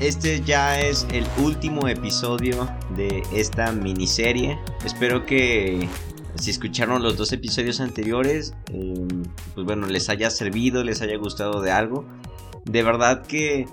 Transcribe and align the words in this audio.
Este 0.00 0.40
ya 0.42 0.80
es 0.80 1.08
el 1.12 1.26
último 1.42 1.88
episodio 1.88 2.68
de 2.96 3.24
esta 3.34 3.72
miniserie. 3.72 4.56
Espero 4.84 5.26
que 5.26 5.88
si 6.36 6.50
escucharon 6.50 7.02
los 7.02 7.16
dos 7.16 7.32
episodios 7.32 7.80
anteriores, 7.80 8.54
em, 8.72 9.24
pues 9.54 9.66
bueno, 9.66 9.88
les 9.88 10.08
haya 10.08 10.30
servido, 10.30 10.84
les 10.84 11.02
haya 11.02 11.16
gustado 11.16 11.60
de 11.62 11.72
algo. 11.72 12.04
De 12.64 12.84
verdad 12.84 13.26
que 13.26 13.66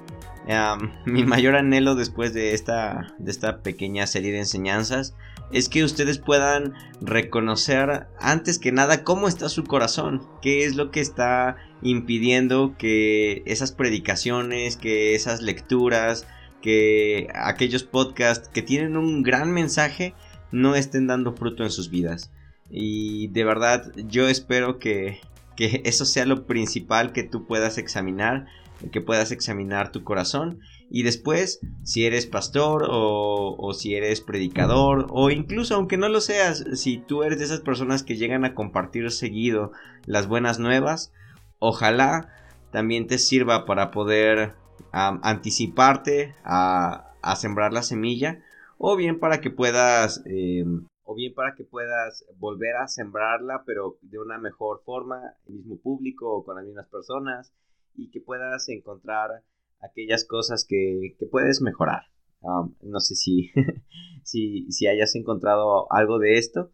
mi 1.06 1.24
mayor 1.26 1.56
anhelo 1.56 1.94
después 1.94 2.34
de 2.34 2.54
esta, 2.54 3.14
de 3.20 3.30
esta 3.30 3.62
pequeña 3.62 4.08
serie 4.08 4.32
de 4.32 4.40
enseñanzas 4.40 5.14
es 5.52 5.70
que 5.70 5.84
ustedes 5.84 6.17
puedan 6.17 6.73
reconocer 7.02 8.08
antes 8.20 8.59
que 8.59 8.72
nada 8.72 9.04
cómo 9.04 9.27
está 9.27 9.49
su 9.49 9.63
corazón, 9.63 10.27
qué 10.41 10.66
es 10.66 10.76
lo 10.76 10.91
que 10.91 10.99
está 10.99 11.58
impidiendo 11.81 12.76
que 12.77 13.44
esas 13.45 13.71
predicaciones, 13.71 14.77
que 14.77 15.16
esas 15.16 15.41
lecturas, 15.41 16.27
que 16.62 17.27
aquellos 17.35 17.84
podcasts 17.84 18.49
que 18.49 18.62
tienen 18.62 18.98
un 18.98 19.24
gran 19.24 19.52
mensaje 19.52 20.13
no 20.52 20.76
estén 20.76 21.07
dando 21.07 21.34
fruto 21.34 21.63
en 21.63 21.71
sus 21.71 21.90
vidas. 21.90 22.32
Y 22.70 23.27
de 23.27 23.43
verdad 23.43 23.91
yo 24.07 24.27
espero 24.27 24.80
que, 24.80 25.20
que 25.55 25.82
eso 25.85 26.05
sea 26.05 26.26
lo 26.26 26.48
principal 26.48 27.13
que 27.13 27.24
tú 27.24 27.46
puedas 27.46 27.77
examinar 27.77 28.48
que 28.91 29.02
puedas 29.02 29.32
examinar 29.32 29.91
tu 29.91 30.04
corazón 30.04 30.59
y 30.90 31.04
después 31.04 31.60
si 31.84 32.05
eres 32.05 32.26
pastor 32.26 32.88
o, 32.90 33.74
si 33.74 33.96
eres 33.96 34.22
predicador 34.22 35.08
o 35.10 35.30
incluso 35.30 35.76
aunque 35.76 35.98
no 35.98 36.10
lo 36.10 36.22
seas, 36.22 36.64
si 36.74 36.98
tú 36.98 37.24
eres 37.24 37.40
de 37.40 37.46
esas 37.46 37.62
personas 37.62 38.04
que 38.04 38.18
llegan 38.18 38.46
a 38.46 38.54
compartir 38.54 39.12
seguido 39.12 39.72
las 40.05 40.27
buenas 40.27 40.60
nuevas, 40.60 41.12
ojalá 41.60 42.30
también 42.72 43.08
te 43.08 43.18
sirva 43.18 43.66
para 43.66 43.92
poder 43.92 44.54
anticiparte 44.92 46.36
a, 46.44 47.14
a, 47.22 47.36
sembrar 47.36 47.74
la 47.74 47.84
semilla 47.84 48.42
o 48.77 48.96
bien 48.96 49.20
para 49.20 49.42
que 49.42 49.49
puedas 49.49 50.22
em, 50.26 50.86
o 51.04 51.16
bien 51.16 51.34
para 51.34 51.54
que 51.55 51.66
puedas 51.66 52.26
volver 52.38 52.77
a 52.77 52.88
sembrarla 52.88 53.64
pero 53.66 53.98
de 54.02 54.20
una 54.20 54.38
mejor 54.38 54.82
forma, 54.86 55.34
el 55.48 55.55
mismo 55.55 55.77
público 55.77 56.32
o 56.32 56.46
con 56.46 56.55
las 56.55 56.66
mismas 56.66 56.88
personas 56.88 57.52
y 57.96 58.10
que 58.10 58.22
puedas 58.22 58.68
encontrar 58.70 59.44
aquellas 59.81 60.26
cosas 60.26 60.65
que, 60.68 61.15
puedes 61.31 61.62
mejorar. 61.62 62.04
Um, 62.41 62.76
no 62.81 62.99
sé 62.99 63.15
si, 63.15 63.51
si, 64.23 64.72
si, 64.72 64.88
hayas 64.88 65.16
encontrado 65.16 65.91
algo 65.91 66.19
de 66.19 66.38
esto. 66.38 66.72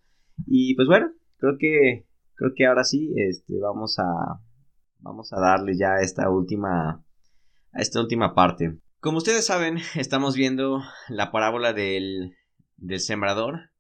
Y 0.48 0.76
pues 0.76 0.88
bueno, 0.88 1.12
creo 1.38 1.58
que, 1.58 2.08
creo 2.36 2.52
que 2.56 2.66
ahora 2.66 2.84
sí 2.84 3.14
este, 3.16 3.60
vamos, 3.60 4.00
a, 4.00 4.42
vamos 5.00 5.32
a 5.34 5.40
darle 5.40 5.78
ya 5.78 5.96
esta 6.02 6.30
última, 6.30 7.06
a 7.72 7.82
esta 7.82 8.02
última 8.02 8.34
parte. 8.34 8.80
Como 9.00 9.18
ustedes 9.18 9.46
saben, 9.46 9.78
estamos 9.96 10.36
viendo 10.36 10.82
la 11.10 11.32
parábola 11.32 11.74
del, 11.74 12.36
del 12.78 13.00
sembrador. 13.00 13.72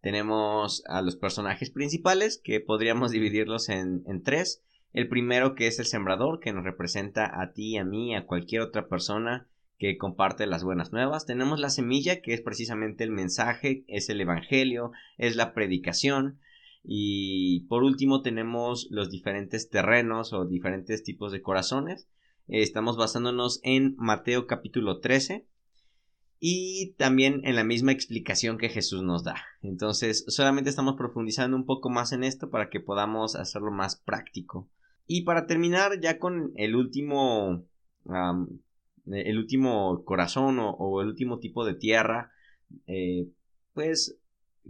Tenemos 0.00 0.82
a 0.86 1.02
los 1.02 1.16
personajes 1.16 1.70
principales 1.70 2.40
que 2.42 2.60
podríamos 2.60 3.10
dividirlos 3.10 3.68
en, 3.68 4.02
en 4.06 4.22
tres. 4.22 4.62
El 4.92 5.08
primero 5.08 5.54
que 5.54 5.68
es 5.68 5.78
el 5.78 5.86
sembrador, 5.86 6.40
que 6.40 6.52
nos 6.52 6.64
representa 6.64 7.40
a 7.40 7.52
ti, 7.52 7.76
a 7.76 7.84
mí, 7.84 8.14
a 8.16 8.26
cualquier 8.26 8.62
otra 8.62 8.88
persona 8.88 9.46
que 9.78 9.96
comparte 9.96 10.46
las 10.46 10.64
buenas 10.64 10.92
nuevas. 10.92 11.26
Tenemos 11.26 11.60
la 11.60 11.70
semilla, 11.70 12.20
que 12.20 12.34
es 12.34 12.42
precisamente 12.42 13.04
el 13.04 13.10
mensaje, 13.10 13.84
es 13.86 14.10
el 14.10 14.20
evangelio, 14.20 14.92
es 15.16 15.36
la 15.36 15.54
predicación. 15.54 16.38
Y 16.82 17.60
por 17.68 17.84
último 17.84 18.20
tenemos 18.20 18.88
los 18.90 19.10
diferentes 19.10 19.70
terrenos 19.70 20.32
o 20.32 20.44
diferentes 20.44 21.02
tipos 21.02 21.30
de 21.32 21.40
corazones. 21.40 22.08
Estamos 22.48 22.96
basándonos 22.96 23.60
en 23.62 23.94
Mateo 23.96 24.46
capítulo 24.46 24.98
13 24.98 25.46
y 26.40 26.94
también 26.98 27.42
en 27.44 27.54
la 27.54 27.64
misma 27.64 27.92
explicación 27.92 28.58
que 28.58 28.70
Jesús 28.70 29.02
nos 29.02 29.22
da. 29.22 29.36
Entonces 29.62 30.24
solamente 30.26 30.68
estamos 30.68 30.96
profundizando 30.96 31.56
un 31.56 31.64
poco 31.64 31.90
más 31.90 32.12
en 32.12 32.24
esto 32.24 32.50
para 32.50 32.70
que 32.70 32.80
podamos 32.80 33.36
hacerlo 33.36 33.70
más 33.70 33.96
práctico. 33.96 34.68
Y 35.12 35.22
para 35.22 35.48
terminar 35.48 35.98
ya 36.00 36.20
con 36.20 36.52
el 36.54 36.76
último, 36.76 37.66
el 39.06 39.38
último 39.38 40.04
corazón 40.04 40.58
o, 40.60 41.02
el 41.02 41.08
último 41.08 41.40
tipo 41.40 41.64
de 41.64 41.74
tierra, 41.74 42.30
eh, 42.86 43.26
pues 43.74 44.20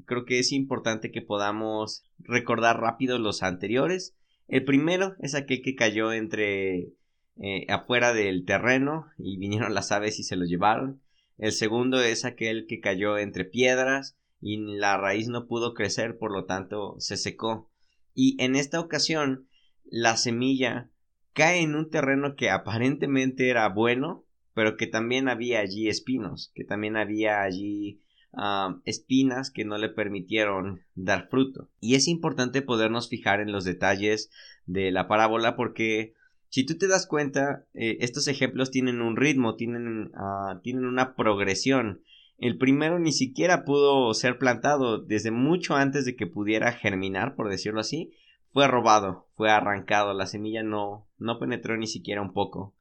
creo 0.07 0.25
que 0.25 0.39
es 0.39 0.53
importante 0.53 1.11
que 1.11 1.21
podamos 1.21 2.07
recordar 2.21 2.81
rápido 2.81 3.19
los 3.19 3.43
anteriores. 3.43 4.17
El 4.49 4.65
primero 4.65 5.15
es 5.21 5.35
aquel 5.35 5.61
que 5.61 5.75
cayó 5.75 6.11
entre 6.11 6.95
eh, 7.37 7.67
afuera 7.69 8.15
del 8.15 8.47
terreno 8.47 9.09
y 9.19 9.37
vinieron 9.37 9.75
las 9.75 9.93
aves 9.93 10.19
y 10.21 10.23
se 10.23 10.37
lo 10.37 10.47
llevaron. 10.47 11.03
El 11.37 11.53
segundo 11.53 12.01
es 12.01 12.25
aquel 12.25 12.65
que 12.67 12.81
cayó 12.81 13.19
entre 13.19 13.45
piedras 13.45 14.17
y 14.41 14.57
la 14.57 14.97
raíz 14.97 15.29
no 15.29 15.47
pudo 15.47 15.75
crecer, 15.75 16.17
por 16.17 16.33
lo 16.33 16.47
tanto 16.47 16.95
se 16.99 17.19
secó. 17.19 17.71
Y 18.15 18.43
en 18.43 18.57
esta 18.57 18.81
ocasión 18.81 19.50
la 19.91 20.17
semilla 20.17 20.89
cae 21.33 21.63
en 21.63 21.75
un 21.75 21.91
terreno 21.91 22.37
que 22.37 22.51
aparentemente 22.51 23.49
era 23.49 23.69
bueno, 23.69 24.25
pero 24.55 24.77
que 24.77 24.87
también 24.87 25.29
había 25.29 25.61
allí 25.61 25.89
espinos, 25.89 26.53
que 26.55 26.65
también 26.65 26.97
había 26.97 27.43
allí 27.43 28.01
ah, 28.33 28.81
espinas 28.85 29.51
que 29.51 29.65
no 29.65 29.79
le 29.79 29.89
permitieron 29.89 30.83
dar 30.95 31.29
fruto. 31.29 31.69
Y 31.81 31.95
es 31.95 32.09
importante 32.09 32.63
podernos 32.63 33.09
fijar 33.09 33.41
en 33.41 33.53
los 33.53 33.65
detalles 33.65 34.31
de 34.67 34.91
la 34.91 35.09
parábola 35.09 35.57
porque 35.57 36.15
si 36.51 36.67
tú 36.67 36.77
te 36.77 36.89
das 36.89 37.07
cuenta, 37.07 37.65
eh, 37.75 37.99
estos 38.01 38.27
ejemplos 38.27 38.73
tienen 38.73 39.01
un 39.01 39.17
ritmo, 39.17 39.55
tienen, 39.55 40.11
ah, 40.15 40.61
tienen 40.63 40.85
una 40.85 41.15
progresión. 41.15 42.03
El 42.39 42.59
primero 42.59 42.99
ni 42.99 43.13
siquiera 43.13 43.65
pudo 43.65 44.13
ser 44.15 44.37
plantado 44.39 44.99
desde 44.99 45.31
mucho 45.31 45.77
antes 45.77 46.05
de 46.05 46.17
que 46.17 46.27
pudiera 46.27 46.73
germinar, 46.73 47.37
por 47.37 47.51
decirlo 47.51 47.81
así, 47.81 48.13
fue 48.53 48.67
robado, 48.67 49.29
fue 49.37 49.51
arrancado, 49.51 50.15
la 50.15 50.27
semilla 50.27 50.63
no, 50.63 51.09
no 51.19 51.39
penetró 51.39 51.77
ni 51.77 51.87
siquiera 51.87 52.23
un 52.23 52.33
poco. 52.33 52.75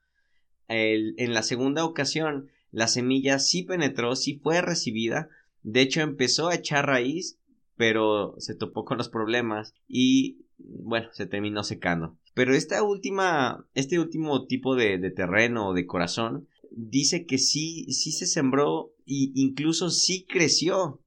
en 0.68 1.34
la 1.34 1.44
segunda 1.44 1.86
ocasión, 1.86 2.50
la 2.72 2.88
semilla 2.88 3.40
sí 3.40 3.64
penetró, 3.64 4.16
sí 4.16 4.40
fue 4.42 4.62
recibida, 4.62 5.30
de 5.64 5.82
hecho 5.82 6.02
empezó 6.02 6.48
a 6.50 6.56
echar 6.56 6.88
raíz, 6.88 7.40
pero 7.76 8.36
se 8.40 8.56
topó 8.56 8.86
con 8.86 8.98
los 8.98 9.10
problemas 9.10 9.74
y 9.88 10.46
bueno, 10.58 11.10
se 11.14 11.26
terminó 11.26 11.64
secando. 11.64 12.18
Pero 12.34 12.54
esta 12.54 12.84
última, 12.84 13.66
este 13.74 14.00
último 14.00 14.46
tipo 14.46 14.76
de, 14.76 14.98
de 14.98 15.12
terreno 15.12 15.70
o 15.70 15.74
de 15.74 15.86
corazón 15.86 16.48
dice 16.72 17.26
que 17.26 17.38
sí, 17.38 17.86
sí 17.92 18.12
se 18.12 18.26
sembró 18.26 18.92
e 19.06 19.32
incluso 19.36 19.90
sí 19.90 20.26
creció. 20.28 21.02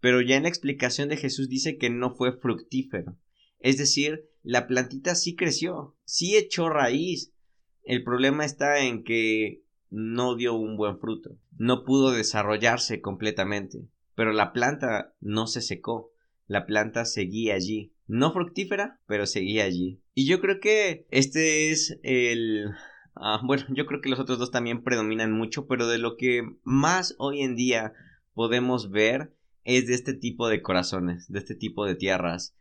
Pero 0.00 0.22
ya 0.22 0.36
en 0.36 0.44
la 0.44 0.48
explicación 0.48 1.08
de 1.08 1.16
Jesús 1.16 1.48
dice 1.48 1.76
que 1.76 1.90
no 1.90 2.14
fue 2.14 2.32
fructífero. 2.32 3.16
Es 3.60 3.76
decir, 3.76 4.28
la 4.42 4.66
plantita 4.66 5.14
sí 5.14 5.36
creció, 5.36 5.96
sí 6.04 6.36
echó 6.36 6.68
raíz. 6.68 7.32
El 7.84 8.02
problema 8.02 8.44
está 8.44 8.80
en 8.80 9.04
que 9.04 9.62
no 9.90 10.34
dio 10.34 10.54
un 10.54 10.76
buen 10.76 10.98
fruto, 10.98 11.38
no 11.56 11.84
pudo 11.84 12.12
desarrollarse 12.12 13.00
completamente, 13.00 13.86
pero 14.14 14.32
la 14.32 14.52
planta 14.52 15.14
no 15.20 15.46
se 15.46 15.60
secó, 15.60 16.12
la 16.46 16.64
planta 16.64 17.04
seguía 17.04 17.54
allí, 17.54 17.92
no 18.06 18.32
fructífera, 18.32 19.00
pero 19.06 19.26
seguía 19.26 19.64
allí. 19.64 20.00
Y 20.14 20.26
yo 20.26 20.40
creo 20.40 20.60
que 20.60 21.06
este 21.10 21.70
es 21.70 21.98
el... 22.02 22.70
Ah, 23.14 23.40
bueno, 23.44 23.64
yo 23.70 23.86
creo 23.86 24.00
que 24.00 24.08
los 24.08 24.20
otros 24.20 24.38
dos 24.38 24.50
también 24.50 24.82
predominan 24.82 25.32
mucho, 25.32 25.66
pero 25.66 25.86
de 25.86 25.98
lo 25.98 26.16
que 26.16 26.42
más 26.62 27.14
hoy 27.18 27.42
en 27.42 27.56
día 27.56 27.92
podemos 28.32 28.90
ver 28.90 29.34
es 29.64 29.86
de 29.86 29.94
este 29.94 30.14
tipo 30.14 30.48
de 30.48 30.62
corazones, 30.62 31.28
de 31.28 31.40
este 31.40 31.54
tipo 31.54 31.84
de 31.84 31.96
tierras 31.96 32.54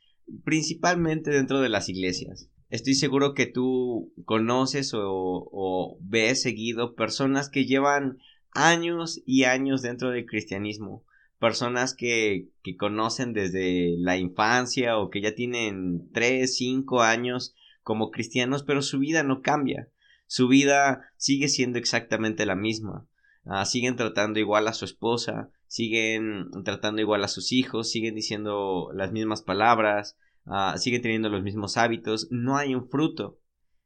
principalmente 0.44 1.32
dentro 1.32 1.62
de 1.62 1.70
las 1.70 1.90
iglesias. 1.90 2.50
Estoy 2.70 2.94
seguro 2.94 3.34
que 3.34 3.48
tú 3.48 4.14
conoces 4.26 4.92
o, 4.94 5.98
ves 6.02 6.42
seguido 6.42 6.96
personas 6.96 7.50
que 7.50 7.66
llevan 7.66 8.20
años 8.52 9.22
y 9.26 9.44
años 9.44 9.82
dentro 9.82 10.12
del 10.12 10.26
cristianismo, 10.26 11.04
personas 11.40 11.96
que, 11.96 12.50
que 12.64 12.76
conocen 12.76 13.34
desde 13.34 13.96
la 13.98 14.18
infancia 14.18 14.98
o 14.98 15.10
que 15.10 15.22
ya 15.22 15.34
tienen 15.34 16.10
3, 16.12 16.56
5 16.56 17.02
años 17.02 17.56
como 17.82 18.12
cristianos, 18.12 18.64
pero 18.64 18.82
su 18.82 19.00
vida 19.00 19.24
no 19.24 19.42
cambia, 19.42 19.90
su 20.28 20.48
vida 20.48 21.12
sigue 21.18 21.48
siendo 21.48 21.80
exactamente 21.80 22.46
la 22.46 22.56
misma. 22.56 23.08
Ah, 23.46 23.66
siguen 23.66 23.96
tratando 23.96 24.40
igual 24.40 24.68
a 24.68 24.74
su 24.74 24.86
esposa, 24.86 25.50
siguen 25.70 26.50
tratando 26.66 27.00
igual 27.00 27.24
a 27.24 27.28
sus 27.28 27.52
hijos, 27.54 27.92
siguen 27.92 28.16
diciendo 28.16 28.90
las 28.94 29.12
mismas 29.12 29.44
palabras, 29.44 30.18
ah, 30.46 30.76
siguen 30.78 31.04
teniendo 31.04 31.30
los 31.30 31.44
mismos 31.44 31.78
hábitos, 31.78 32.28
no 32.32 32.58
hay 32.58 32.74
un 32.74 32.90
fruto. 32.90 33.40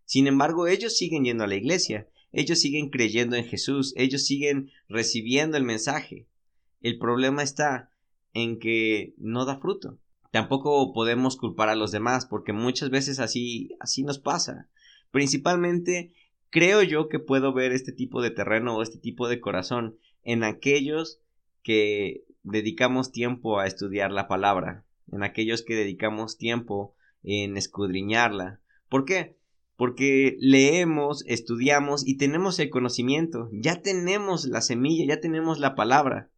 Sin 0.06 0.28
embargo, 0.28 0.68
ellos 0.68 0.98
siguen 0.98 1.26
yendo 1.26 1.44
a 1.44 1.48
la 1.48 1.56
iglesia, 1.56 2.08
ellos 2.32 2.60
siguen 2.60 2.90
creyendo 2.90 3.36
en 3.36 3.44
Jesús, 3.44 3.94
ellos 3.98 4.26
siguen 4.26 4.72
recibiendo 4.88 5.58
el 5.58 5.66
mensaje. 5.66 6.26
El 6.80 6.98
problema 6.98 7.44
está 7.44 7.92
en 8.34 8.60
que 8.60 9.14
no 9.18 9.44
da 9.44 9.60
fruto. 9.60 10.00
Tampoco 10.32 10.94
podemos 10.94 11.36
culpar 11.36 11.68
a 11.68 11.76
los 11.76 11.92
demás 11.92 12.26
porque 12.26 12.54
muchas 12.54 12.92
veces 12.92 13.20
así 13.20 13.76
así 13.82 14.04
nos 14.04 14.20
pasa. 14.20 14.70
Principalmente 15.12 16.14
creo 16.50 16.82
yo 16.82 17.10
que 17.10 17.20
puedo 17.20 17.54
ver 17.54 17.74
este 17.74 17.92
tipo 17.92 18.22
de 18.22 18.32
terreno 18.32 18.78
o 18.78 18.82
este 18.82 18.98
tipo 18.98 19.28
de 19.28 19.42
corazón 19.42 19.98
en 20.24 20.44
aquellos 20.44 21.20
que 21.64 22.26
dedicamos 22.44 23.12
tiempo 23.12 23.60
a 23.60 23.66
estudiar 23.66 24.12
la 24.12 24.28
palabra, 24.28 24.84
en 25.12 25.24
aquellos 25.24 25.64
que 25.64 25.76
dedicamos 25.76 26.38
tiempo 26.38 26.96
en 27.24 27.58
escudriñarla. 27.58 28.60
¿Por 28.90 29.06
qué? 29.06 29.38
Porque 29.76 30.38
leemos, 30.40 31.24
estudiamos 31.26 32.08
y 32.08 32.18
tenemos 32.18 32.60
el 32.60 32.70
conocimiento, 32.70 33.50
ya 33.52 33.82
tenemos 33.82 34.46
la 34.46 34.62
semilla, 34.62 35.06
ya 35.16 35.20
tenemos 35.20 35.60
la 35.60 35.74
palabra, 35.74 36.30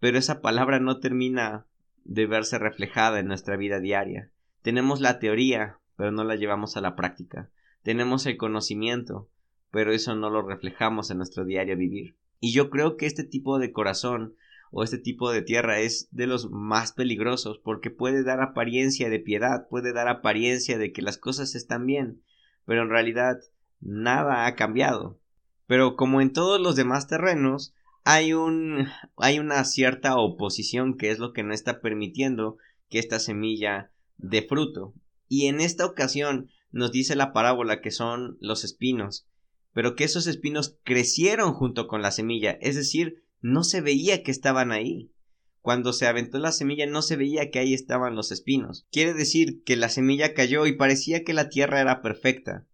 pero 0.00 0.18
esa 0.18 0.40
palabra 0.40 0.80
no 0.80 1.00
termina 1.00 1.66
de 2.04 2.26
verse 2.26 2.58
reflejada 2.58 3.20
en 3.20 3.26
nuestra 3.26 3.56
vida 3.56 3.78
diaria. 3.78 4.30
Tenemos 4.62 5.00
la 5.00 5.18
teoría, 5.18 5.78
pero 5.96 6.12
no 6.12 6.24
la 6.24 6.36
llevamos 6.36 6.76
a 6.76 6.80
la 6.80 6.96
práctica. 6.96 7.50
Tenemos 7.82 8.26
el 8.26 8.36
conocimiento, 8.36 9.28
pero 9.70 9.92
eso 9.92 10.14
no 10.14 10.30
lo 10.30 10.42
reflejamos 10.42 11.10
en 11.10 11.18
nuestro 11.18 11.44
diario 11.44 11.76
vivir. 11.76 12.16
Y 12.40 12.52
yo 12.52 12.70
creo 12.70 12.96
que 12.96 13.06
este 13.06 13.24
tipo 13.24 13.58
de 13.58 13.72
corazón 13.72 14.34
o 14.72 14.82
este 14.82 14.98
tipo 14.98 15.30
de 15.30 15.42
tierra 15.42 15.80
es 15.80 16.08
de 16.10 16.26
los 16.26 16.50
más 16.50 16.92
peligrosos 16.92 17.60
porque 17.62 17.90
puede 17.90 18.24
dar 18.24 18.40
apariencia 18.40 19.10
de 19.10 19.20
piedad, 19.20 19.68
puede 19.68 19.92
dar 19.92 20.08
apariencia 20.08 20.78
de 20.78 20.92
que 20.92 21.02
las 21.02 21.18
cosas 21.18 21.54
están 21.54 21.86
bien, 21.86 22.22
pero 22.64 22.82
en 22.82 22.88
realidad 22.88 23.36
nada 23.80 24.46
ha 24.46 24.56
cambiado. 24.56 25.20
Pero 25.66 25.94
como 25.94 26.22
en 26.22 26.32
todos 26.32 26.58
los 26.58 26.74
demás 26.74 27.06
terrenos, 27.06 27.74
hay 28.02 28.32
un 28.32 28.88
hay 29.16 29.38
una 29.38 29.62
cierta 29.64 30.16
oposición 30.16 30.96
que 30.96 31.10
es 31.10 31.18
lo 31.18 31.34
que 31.34 31.42
no 31.42 31.52
está 31.52 31.80
permitiendo 31.80 32.56
que 32.88 32.98
esta 32.98 33.20
semilla 33.20 33.92
dé 34.16 34.42
fruto. 34.42 34.94
Y 35.28 35.46
en 35.46 35.60
esta 35.60 35.84
ocasión 35.84 36.50
nos 36.70 36.92
dice 36.92 37.14
la 37.14 37.34
parábola 37.34 37.82
que 37.82 37.90
son 37.90 38.38
los 38.40 38.64
espinos, 38.64 39.26
pero 39.74 39.96
que 39.96 40.04
esos 40.04 40.26
espinos 40.26 40.78
crecieron 40.82 41.52
junto 41.52 41.86
con 41.88 42.00
la 42.00 42.10
semilla, 42.10 42.52
es 42.62 42.74
decir, 42.74 43.21
no 43.42 43.64
se 43.64 43.80
veía 43.80 44.22
que 44.22 44.30
estaban 44.30 44.72
ahí. 44.72 45.12
Cuando 45.60 45.92
se 45.92 46.06
aventó 46.06 46.38
la 46.38 46.52
semilla 46.52 46.86
no 46.86 47.02
se 47.02 47.16
veía 47.16 47.50
que 47.50 47.58
ahí 47.58 47.74
estaban 47.74 48.16
los 48.16 48.32
espinos. 48.32 48.86
Quiere 48.90 49.14
decir 49.14 49.62
que 49.64 49.76
la 49.76 49.88
semilla 49.88 50.34
cayó 50.34 50.66
y 50.66 50.76
parecía 50.76 51.22
que 51.24 51.34
la 51.34 51.48
tierra 51.48 51.80
era 51.80 52.02
perfecta. 52.02 52.66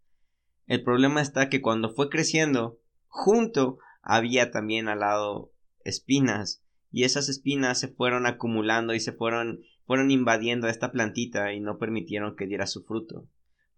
El 0.67 0.82
problema 0.82 1.20
está 1.20 1.49
que 1.49 1.61
cuando 1.61 1.91
fue 1.91 2.09
creciendo, 2.09 2.79
junto 3.06 3.79
había 4.03 4.50
también 4.50 4.88
al 4.88 5.00
lado 5.00 5.53
espinas 5.85 6.62
y 6.91 7.05
esas 7.05 7.29
espinas 7.29 7.81
se 7.81 7.88
fueron 7.88 8.26
acumulando 8.26 8.94
y 8.94 9.00
se 9.00 9.12
fueron 9.12 9.62
fueron 9.85 10.11
invadiendo 10.11 10.67
a 10.67 10.71
esta 10.71 10.93
plantita 10.93 11.55
y 11.55 11.61
no 11.61 11.79
permitieron 11.79 12.37
que 12.37 12.47
diera 12.47 12.67
su 12.67 12.85
fruto 12.85 13.26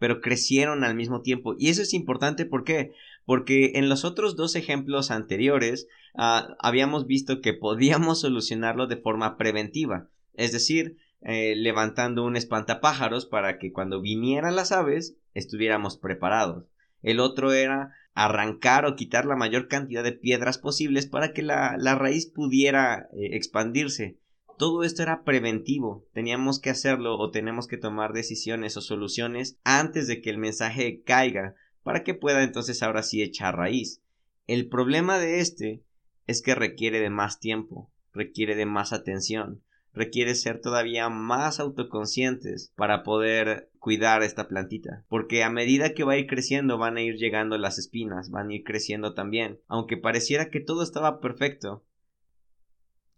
pero 0.01 0.23
crecieron 0.23 0.83
al 0.83 0.97
mismo 0.97 1.21
tiempo. 1.21 1.55
Y 1.59 1.69
eso 1.69 1.83
es 1.83 1.95
importante 1.95 2.47
¿por 2.47 2.65
qué? 2.65 2.93
Porque 3.25 3.73
en 3.75 3.89
los 3.89 4.05
otros 4.05 4.37
dos 4.37 4.57
ejemplos 4.57 5.11
anteriores 5.11 5.89
ah, 6.15 6.57
habíamos 6.59 7.07
visto 7.07 7.41
que 7.41 7.55
podíamos 7.55 8.21
solucionarlo 8.21 8.87
de 8.87 8.97
forma 8.97 9.37
preventiva, 9.37 10.09
es 10.35 10.53
decir, 10.53 10.97
eh, 11.23 11.55
levantando 11.55 12.25
un 12.25 12.37
espantapájaros 12.37 13.27
para 13.27 13.59
que 13.59 13.73
cuando 13.73 14.01
vinieran 14.01 14.57
las 14.57 14.73
aves 14.73 15.17
estuviéramos 15.35 15.99
preparados. 15.99 16.65
El 17.03 17.21
otro 17.21 17.53
era 17.53 17.95
arrancar 18.15 18.87
o 18.87 18.97
quitar 18.97 19.27
la 19.27 19.37
mayor 19.37 19.69
cantidad 19.69 20.03
de 20.03 20.13
piedras 20.13 20.59
posibles 20.59 21.07
para 21.07 21.33
que 21.33 21.43
la, 21.43 21.77
raíz 21.95 22.27
pudiera 22.27 23.09
eh, 23.13 23.37
expandirse. 23.37 24.19
Todo 24.59 24.83
esto 24.83 25.03
era 25.03 25.23
preventivo, 25.23 26.07
teníamos 26.13 26.59
que 26.59 26.71
hacerlo 26.71 27.19
o 27.19 27.31
tenemos 27.31 27.67
que 27.67 27.79
tomar 27.79 28.13
decisiones 28.13 28.77
o 28.77 28.83
soluciones 28.83 29.59
antes 29.65 30.07
de 30.07 30.21
que 30.21 30.29
el 30.29 30.37
mensaje 30.37 31.03
caiga 31.03 31.55
para 31.83 32.05
que 32.05 32.15
pueda 32.15 32.43
entonces 32.43 32.83
ahora 32.83 33.03
sí 33.03 33.23
echar 33.23 33.57
raíz. 33.57 34.03
El 34.47 34.69
problema 34.69 35.19
de 35.19 35.41
este 35.41 35.83
es 36.27 36.43
que 36.43 36.55
requiere 36.55 37.01
de 37.01 37.11
más 37.11 37.41
tiempo, 37.41 37.91
requiere 38.13 38.55
de 38.55 38.67
más 38.67 38.93
atención, 38.93 39.63
requiere 39.93 40.35
ser 40.35 40.61
todavía 40.61 41.09
más 41.09 41.61
autoconscientes 41.61 42.73
para 42.77 43.03
poder 43.03 43.71
cuidar 43.79 44.23
esta 44.23 44.47
plantita, 44.47 45.05
porque 45.09 45.43
a 45.43 45.51
medida 45.51 45.95
que 45.95 46.05
va 46.05 46.13
a 46.13 46.19
ir 46.19 46.27
creciendo 46.27 46.79
van 46.79 46.97
a 46.97 47.03
ir 47.03 47.17
llegando 47.17 47.59
las 47.59 47.79
espinas, 47.79 48.31
van 48.31 48.51
a 48.51 48.55
ir 48.55 48.63
creciendo 48.63 49.15
también, 49.15 49.61
aunque 49.67 49.97
pareciera 49.97 50.51
que 50.51 50.61
todo 50.61 50.83
estaba 50.83 51.21
perfecto, 51.21 51.85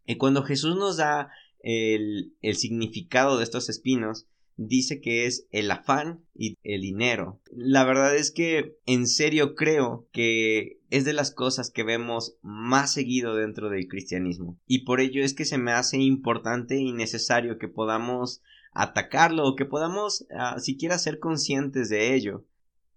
y 0.06 0.16
cuando 0.16 0.42
Jesús 0.42 0.76
nos 0.76 0.96
da 0.96 1.30
el, 1.60 2.34
el 2.42 2.56
significado 2.56 3.38
de 3.38 3.44
estos 3.44 3.68
espinos, 3.68 4.26
dice 4.56 5.00
que 5.00 5.26
es 5.26 5.46
el 5.50 5.70
afán 5.70 6.24
y 6.34 6.56
el 6.62 6.82
dinero. 6.82 7.40
La 7.50 7.84
verdad 7.84 8.16
es 8.16 8.30
que 8.30 8.76
en 8.86 9.06
serio 9.06 9.54
creo 9.54 10.06
que 10.12 10.80
es 10.90 11.04
de 11.04 11.12
las 11.12 11.30
cosas 11.30 11.70
que 11.70 11.84
vemos 11.84 12.36
más 12.42 12.92
seguido 12.92 13.34
dentro 13.34 13.70
del 13.70 13.88
cristianismo. 13.88 14.58
Y 14.66 14.80
por 14.84 15.00
ello 15.00 15.24
es 15.24 15.34
que 15.34 15.44
se 15.44 15.58
me 15.58 15.72
hace 15.72 15.98
importante 15.98 16.76
y 16.76 16.92
necesario 16.92 17.58
que 17.58 17.68
podamos 17.68 18.42
atacarlo 18.72 19.46
o 19.46 19.56
que 19.56 19.64
podamos 19.64 20.26
uh, 20.30 20.58
siquiera 20.58 20.98
ser 20.98 21.18
conscientes 21.18 21.88
de 21.88 22.14
ello. 22.14 22.44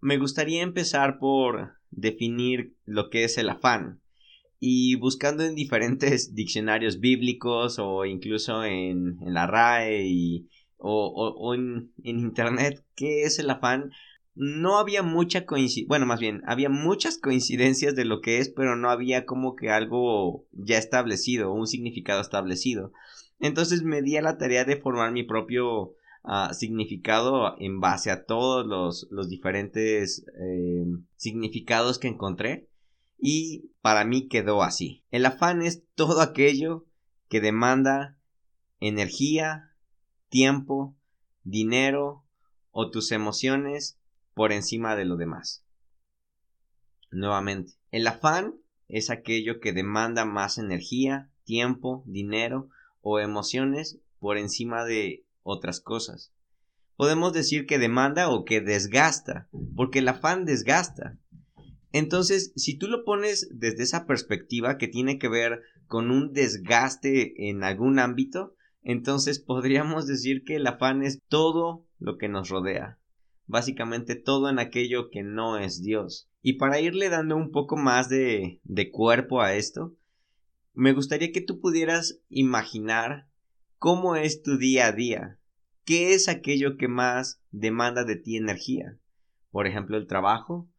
Me 0.01 0.17
gustaría 0.17 0.61
empezar 0.61 1.19
por 1.19 1.73
definir 1.91 2.75
lo 2.85 3.09
que 3.09 3.23
es 3.23 3.37
el 3.37 3.49
afán 3.49 4.01
y 4.59 4.95
buscando 4.95 5.43
en 5.43 5.55
diferentes 5.55 6.33
diccionarios 6.35 6.99
bíblicos 6.99 7.77
o 7.79 8.05
incluso 8.05 8.63
en, 8.63 9.17
la 9.21 9.47
RAE 9.47 10.07
y, 10.07 10.49
o, 10.85 11.53
en, 11.53 11.91
internet 12.03 12.83
qué 12.95 13.23
es 13.23 13.39
el 13.39 13.49
afán, 13.49 13.91
no 14.35 14.77
había 14.77 15.01
mucha 15.01 15.45
coincidencia, 15.45 15.87
bueno, 15.87 16.05
más 16.05 16.19
bien, 16.19 16.41
había 16.45 16.69
muchas 16.69 17.17
coincidencias 17.17 17.95
de 17.95 18.05
lo 18.05 18.21
que 18.21 18.39
es, 18.39 18.49
pero 18.49 18.75
no 18.75 18.89
había 18.89 19.25
como 19.25 19.55
que 19.55 19.69
algo 19.69 20.45
ya 20.51 20.77
establecido, 20.77 21.53
un 21.53 21.67
significado 21.67 22.21
establecido. 22.21 22.91
Entonces 23.39 23.83
me 23.83 24.01
di 24.01 24.17
a 24.17 24.21
la 24.21 24.37
tarea 24.37 24.65
de 24.65 24.77
formar 24.77 25.11
mi 25.11 25.23
propio 25.23 25.95
ah, 26.23 26.53
significado 26.53 27.55
en 27.59 27.79
base 27.79 28.11
a 28.11 28.25
todos 28.25 28.65
los, 29.09 29.29
diferentes 29.29 30.25
eh, 30.39 30.85
significados 31.15 31.97
que 31.97 32.07
encontré 32.07 32.69
y 33.17 33.71
para 33.81 34.05
mí 34.05 34.27
quedó 34.27 34.63
así. 34.63 35.03
El 35.11 35.25
afán 35.25 35.61
es 35.61 35.83
todo 35.95 36.21
aquello 36.21 36.85
que 37.29 37.41
demanda 37.41 38.17
energía, 38.79 39.74
tiempo, 40.35 40.97
dinero 41.45 42.25
o 42.71 42.91
tus 42.91 43.13
emociones 43.13 43.97
por 44.33 44.51
encima 44.51 44.97
de 44.97 45.05
lo 45.05 45.15
demás. 45.15 45.63
Nuevamente, 47.09 47.75
el 47.91 48.05
afán 48.05 48.55
es 48.89 49.09
aquello 49.09 49.61
que 49.61 49.71
demanda 49.71 50.25
más 50.25 50.57
energía, 50.57 51.31
tiempo, 51.45 52.03
dinero 52.05 52.67
o 52.99 53.21
emociones 53.21 53.99
por 54.19 54.37
encima 54.37 54.83
de 54.83 55.23
otras 55.41 55.79
cosas. 55.79 56.33
Podemos 56.97 57.31
decir 57.31 57.65
que 57.65 57.79
demanda 57.79 58.27
o 58.29 58.43
que 58.43 58.59
desgasta, 58.59 59.47
porque 59.73 59.99
el 59.99 60.09
afán 60.09 60.43
desgasta. 60.43 61.17
Entonces, 61.93 62.51
si 62.57 62.77
tú 62.77 62.87
lo 62.87 63.05
pones 63.05 63.47
desde 63.53 63.83
esa 63.83 64.05
perspectiva 64.05 64.77
que 64.77 64.89
tiene 64.89 65.17
que 65.17 65.29
ver 65.29 65.61
con 65.87 66.11
un 66.11 66.33
desgaste 66.33 67.49
en 67.49 67.63
algún 67.63 67.99
ámbito, 67.99 68.54
entonces 68.85 69.39
podríamos 69.39 70.05
decir 70.05 70.43
que 70.43 70.57
el 70.57 70.67
afán 70.67 71.01
es 71.01 71.19
todo 71.27 71.87
lo 71.97 72.17
que 72.17 72.29
nos 72.29 72.49
rodea, 72.49 72.99
básicamente 73.47 74.15
todo 74.15 74.47
en 74.47 74.59
aquello 74.59 75.09
que 75.09 75.23
no 75.23 75.57
es 75.57 75.81
Dios. 75.81 76.29
Y 76.43 76.53
para 76.53 76.79
irle 76.79 77.09
dando 77.09 77.35
un 77.35 77.51
poco 77.51 77.77
más 77.77 78.09
de, 78.09 78.61
de 78.63 78.91
cuerpo 78.91 79.41
a 79.41 79.55
esto, 79.55 79.95
me 80.75 80.93
gustaría 80.93 81.31
que 81.31 81.41
tú 81.41 81.59
pudieras 81.59 82.21
imaginar 82.29 83.27
cómo 83.79 84.15
es 84.15 84.43
tu 84.43 84.59
día 84.59 84.87
a 84.87 84.91
día, 84.91 85.39
qué 85.83 86.13
es 86.13 86.29
aquello 86.29 86.77
que 86.77 86.87
más 86.87 87.41
demanda 87.49 88.03
de 88.03 88.17
ti 88.17 88.37
energía. 88.37 88.99
Por 89.49 89.65
ejemplo, 89.65 89.97
el 89.97 90.05
trabajo, 90.05 90.69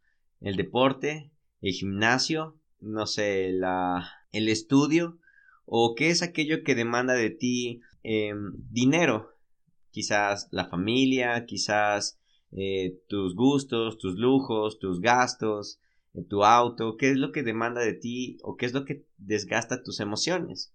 el 0.40 0.54
deporte, 0.54 1.32
el 1.60 1.72
gimnasio, 1.72 2.56
no 2.78 3.06
sé, 3.06 3.50
la, 3.50 4.08
el 4.30 4.48
estudio, 4.48 5.18
o 5.64 5.96
qué 5.96 6.10
es 6.10 6.22
aquello 6.22 6.62
que 6.62 6.76
demanda 6.76 7.14
de 7.14 7.30
ti 7.30 7.80
em, 8.06 8.52
dinero, 8.70 9.34
quizás 9.90 10.48
la 10.52 10.66
familia, 10.66 11.44
quizás 11.44 12.20
eh, 12.52 13.00
tus 13.08 13.34
gustos, 13.34 13.98
tus 13.98 14.14
lujos, 14.16 14.78
tus 14.78 15.00
gastos, 15.00 15.80
eh, 16.14 16.22
tu 16.22 16.44
auto, 16.44 16.96
qué 16.96 17.10
es 17.10 17.16
lo 17.16 17.32
que 17.32 17.42
demanda 17.42 17.80
de 17.80 17.94
ti 17.94 18.38
o 18.42 18.56
qué 18.56 18.66
es 18.66 18.72
lo 18.72 18.84
que 18.84 19.04
desgasta 19.18 19.82
tus 19.82 19.98
emociones. 19.98 20.72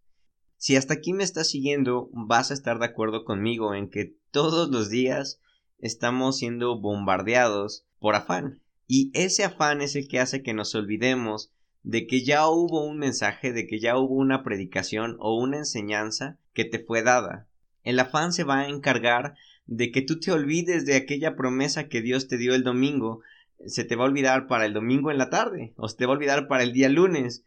Si 0.58 0.76
hasta 0.76 0.96
aquí 0.96 1.14
me 1.14 1.24
estás 1.24 1.50
siguiendo, 1.50 2.10
vas 2.12 2.52
a 2.52 2.54
estar 2.54 2.80
de 2.80 2.86
acuerdo 2.86 3.24
conmigo 3.24 3.74
en 3.74 3.90
que 3.90 4.18
todos 4.32 4.70
los 4.70 4.90
días 4.90 5.40
estamos 5.80 6.38
siendo 6.38 6.80
bombardeados 6.80 7.86
por 8.00 8.16
afán. 8.16 8.62
Y 8.88 9.10
ese 9.14 9.46
afán 9.46 9.82
es 9.82 9.96
el 9.96 10.08
que 10.10 10.20
hace 10.20 10.44
que 10.44 10.54
nos 10.54 10.76
olvidemos 10.76 11.52
de 11.84 12.06
que 12.06 12.24
ya 12.24 12.48
hubo 12.50 12.86
un 12.86 12.98
mensaje, 12.98 13.54
de 13.54 13.66
que 13.66 13.80
ya 13.80 13.98
hubo 13.98 14.16
una 14.16 14.44
predicación 14.44 15.16
o 15.20 15.36
una 15.36 15.58
enseñanza 15.58 16.38
que 16.54 16.66
te 16.66 16.80
fue 16.80 17.04
dada. 17.04 17.48
El 17.84 18.00
afán 18.00 18.34
se 18.34 18.44
va 18.44 18.60
a 18.60 18.70
encargar 18.70 19.36
de 19.66 19.92
que 19.92 20.02
tú 20.02 20.20
te 20.20 20.32
olvides 20.32 20.86
de 20.86 20.96
aquella 20.96 21.36
promesa 21.36 21.88
que 21.88 22.02
Dios 22.02 22.28
te 22.28 22.38
dio 22.38 22.54
el 22.56 22.64
domingo, 22.64 23.22
se 23.66 23.84
te 23.84 23.96
va 23.96 24.04
a 24.04 24.08
olvidar 24.08 24.48
para 24.48 24.66
el 24.66 24.74
domingo 24.74 25.12
en 25.12 25.18
la 25.18 25.30
tarde 25.30 25.74
o 25.78 25.88
se 25.88 25.98
te 25.98 26.06
va 26.06 26.14
a 26.14 26.16
olvidar 26.16 26.48
para 26.48 26.64
el 26.64 26.74
día 26.74 26.90
lunes 26.90 27.46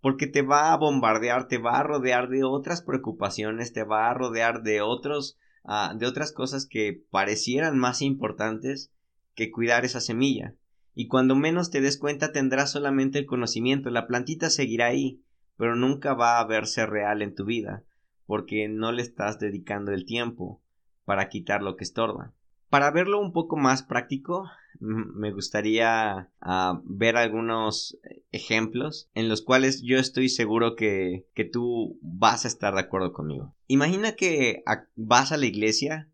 porque 0.00 0.26
te 0.26 0.42
va 0.42 0.72
a 0.72 0.76
bombardear, 0.76 1.48
te 1.48 1.58
va 1.58 1.78
a 1.78 1.82
rodear 1.82 2.28
de 2.28 2.44
otras 2.44 2.82
preocupaciones, 2.82 3.72
te 3.72 3.84
va 3.84 4.10
a 4.10 4.14
rodear 4.14 4.62
de 4.62 4.82
otros 4.82 5.38
ah, 5.64 5.94
de 5.96 6.06
otras 6.06 6.32
cosas 6.32 6.66
que 6.66 7.02
parecieran 7.10 7.78
más 7.78 8.02
importantes 8.02 8.90
que 9.34 9.50
cuidar 9.50 9.84
esa 9.84 10.00
semilla. 10.00 10.54
Y 10.94 11.08
cuando 11.08 11.34
menos 11.34 11.70
te 11.70 11.80
des 11.80 11.98
cuenta 11.98 12.32
tendrás 12.32 12.70
solamente 12.70 13.18
el 13.18 13.26
conocimiento, 13.26 13.90
la 13.90 14.06
plantita 14.06 14.50
seguirá 14.50 14.86
ahí, 14.86 15.22
pero 15.56 15.74
nunca 15.74 16.14
va 16.14 16.38
a 16.38 16.46
verse 16.46 16.84
real 16.86 17.22
en 17.22 17.34
tu 17.34 17.44
vida, 17.44 17.82
porque 18.26 18.68
no 18.68 18.92
le 18.92 19.02
estás 19.02 19.38
dedicando 19.38 19.92
el 19.92 20.04
tiempo 20.04 20.60
para 21.04 21.28
quitar 21.28 21.62
lo 21.62 21.76
que 21.76 21.84
estorba. 21.84 22.32
Para 22.70 22.90
verlo 22.90 23.20
un 23.20 23.32
poco 23.32 23.56
más 23.56 23.82
práctico, 23.82 24.48
me 24.80 25.32
gustaría 25.32 26.30
ah, 26.40 26.80
ver 26.84 27.16
algunos 27.16 27.98
ejemplos 28.32 29.08
en 29.14 29.28
los 29.28 29.42
cuales 29.42 29.82
yo 29.82 29.98
estoy 29.98 30.28
seguro 30.28 30.74
que, 30.74 31.26
que 31.34 31.44
tú 31.44 31.98
vas 32.02 32.44
a 32.44 32.48
estar 32.48 32.74
de 32.74 32.80
acuerdo 32.80 33.12
conmigo. 33.12 33.54
Imagina 33.68 34.12
que 34.12 34.64
vas 34.96 35.32
a 35.32 35.36
la 35.36 35.46
iglesia 35.46 36.08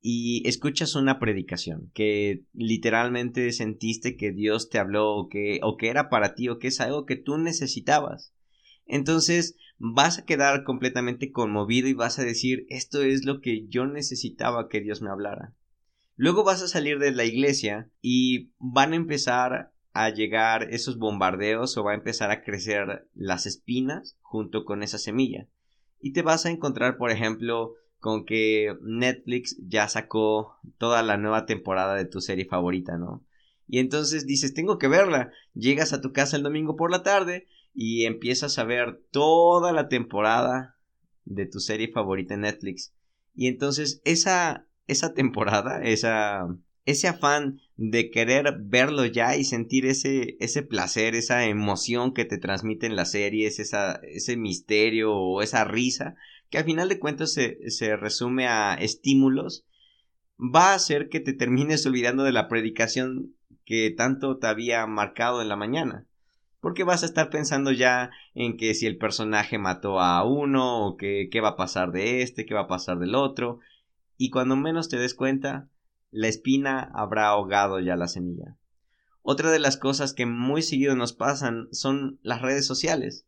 y 0.00 0.46
escuchas 0.48 0.94
una 0.94 1.18
predicación 1.18 1.90
que 1.94 2.42
literalmente 2.54 3.52
sentiste 3.52 4.16
que 4.16 4.32
Dios 4.32 4.68
te 4.68 4.78
habló 4.78 5.14
o 5.14 5.28
que, 5.28 5.60
o 5.62 5.76
que 5.76 5.88
era 5.88 6.08
para 6.08 6.34
ti 6.34 6.48
o 6.48 6.58
que 6.58 6.68
es 6.68 6.80
algo 6.80 7.06
que 7.06 7.16
tú 7.16 7.38
necesitabas. 7.38 8.32
Entonces 8.86 9.56
vas 9.84 10.20
a 10.20 10.24
quedar 10.24 10.62
completamente 10.62 11.32
conmovido 11.32 11.88
y 11.88 11.92
vas 11.92 12.20
a 12.20 12.24
decir 12.24 12.66
esto 12.68 13.02
es 13.02 13.24
lo 13.24 13.40
que 13.40 13.66
yo 13.66 13.84
necesitaba 13.84 14.68
que 14.68 14.80
Dios 14.80 15.02
me 15.02 15.10
hablara. 15.10 15.54
Luego 16.14 16.44
vas 16.44 16.62
a 16.62 16.68
salir 16.68 17.00
de 17.00 17.10
la 17.10 17.24
iglesia 17.24 17.90
y 18.00 18.52
van 18.58 18.92
a 18.92 18.96
empezar 18.96 19.72
a 19.92 20.10
llegar 20.10 20.68
esos 20.70 20.98
bombardeos 20.98 21.76
o 21.76 21.82
va 21.82 21.92
a 21.92 21.96
empezar 21.96 22.30
a 22.30 22.44
crecer 22.44 23.08
las 23.14 23.44
espinas 23.46 24.16
junto 24.20 24.64
con 24.64 24.84
esa 24.84 24.98
semilla. 24.98 25.48
Y 26.00 26.12
te 26.12 26.22
vas 26.22 26.46
a 26.46 26.50
encontrar, 26.50 26.96
por 26.96 27.10
ejemplo, 27.10 27.74
con 27.98 28.24
que 28.24 28.76
Netflix 28.82 29.56
ya 29.66 29.88
sacó 29.88 30.58
toda 30.78 31.02
la 31.02 31.16
nueva 31.16 31.44
temporada 31.44 31.96
de 31.96 32.04
tu 32.04 32.20
serie 32.20 32.44
favorita, 32.44 32.98
¿no? 32.98 33.24
Y 33.66 33.80
entonces 33.80 34.26
dices, 34.26 34.54
tengo 34.54 34.78
que 34.78 34.86
verla. 34.86 35.32
Llegas 35.54 35.92
a 35.92 36.00
tu 36.00 36.12
casa 36.12 36.36
el 36.36 36.44
domingo 36.44 36.76
por 36.76 36.92
la 36.92 37.02
tarde 37.02 37.48
y 37.74 38.04
empiezas 38.04 38.58
a 38.58 38.64
ver 38.64 39.02
toda 39.10 39.72
la 39.72 39.88
temporada 39.88 40.76
de 41.24 41.46
tu 41.46 41.60
serie 41.60 41.88
favorita 41.88 42.34
en 42.34 42.40
Netflix. 42.42 42.92
Y 43.34 43.46
entonces 43.48 44.00
esa 44.04 44.66
esa 44.86 45.14
temporada, 45.14 45.80
ese 45.82 47.08
afán 47.08 47.60
de 47.76 48.10
querer 48.10 48.56
verlo 48.60 49.04
ya 49.06 49.36
y 49.36 49.44
sentir 49.44 49.86
ese, 49.86 50.36
ese 50.40 50.62
placer, 50.62 51.14
esa 51.14 51.46
emoción 51.46 52.12
que 52.14 52.24
te 52.24 52.38
transmiten 52.38 52.96
las 52.96 53.12
series, 53.12 53.58
ese 53.58 54.36
misterio 54.36 55.14
o 55.14 55.42
esa 55.42 55.64
risa, 55.64 56.14
que 56.50 56.58
al 56.58 56.64
final 56.64 56.88
de 56.88 56.98
cuentas 56.98 57.32
se, 57.32 57.70
se 57.70 57.96
resume 57.96 58.46
a 58.46 58.74
estímulos, 58.74 59.64
va 60.38 60.72
a 60.72 60.74
hacer 60.74 61.08
que 61.08 61.20
te 61.20 61.32
termines 61.32 61.86
olvidando 61.86 62.24
de 62.24 62.32
la 62.32 62.48
predicación 62.48 63.34
que 63.64 63.90
tanto 63.90 64.38
te 64.38 64.48
había 64.48 64.86
marcado 64.86 65.40
en 65.40 65.48
la 65.48 65.56
mañana. 65.56 66.06
Porque 66.62 66.84
vas 66.84 67.02
a 67.02 67.06
estar 67.06 67.28
pensando 67.28 67.72
ya 67.72 68.12
en 68.34 68.56
que 68.56 68.74
si 68.74 68.86
el 68.86 68.96
personaje 68.96 69.58
mató 69.58 69.98
a 69.98 70.24
uno, 70.24 70.86
o 70.86 70.96
que 70.96 71.28
qué 71.28 71.40
va 71.40 71.50
a 71.50 71.56
pasar 71.56 71.90
de 71.90 72.22
este, 72.22 72.46
qué 72.46 72.54
va 72.54 72.62
a 72.62 72.68
pasar 72.68 73.00
del 73.00 73.16
otro, 73.16 73.58
y 74.16 74.30
cuando 74.30 74.54
menos 74.54 74.88
te 74.88 74.96
des 74.96 75.14
cuenta, 75.14 75.68
la 76.12 76.28
espina 76.28 76.88
habrá 76.94 77.26
ahogado 77.26 77.80
ya 77.80 77.96
la 77.96 78.06
semilla. 78.06 78.56
Otra 79.22 79.50
de 79.50 79.58
las 79.58 79.76
cosas 79.76 80.14
que 80.14 80.24
muy 80.24 80.62
seguido 80.62 80.94
nos 80.94 81.12
pasan 81.12 81.66
son 81.72 82.20
las 82.22 82.40
redes 82.40 82.64
sociales. 82.64 83.26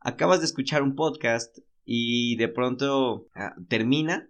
Acabas 0.00 0.40
de 0.40 0.46
escuchar 0.46 0.82
un 0.82 0.96
podcast 0.96 1.58
y 1.84 2.34
de 2.34 2.48
pronto 2.48 3.28
ah, 3.36 3.54
termina 3.68 4.28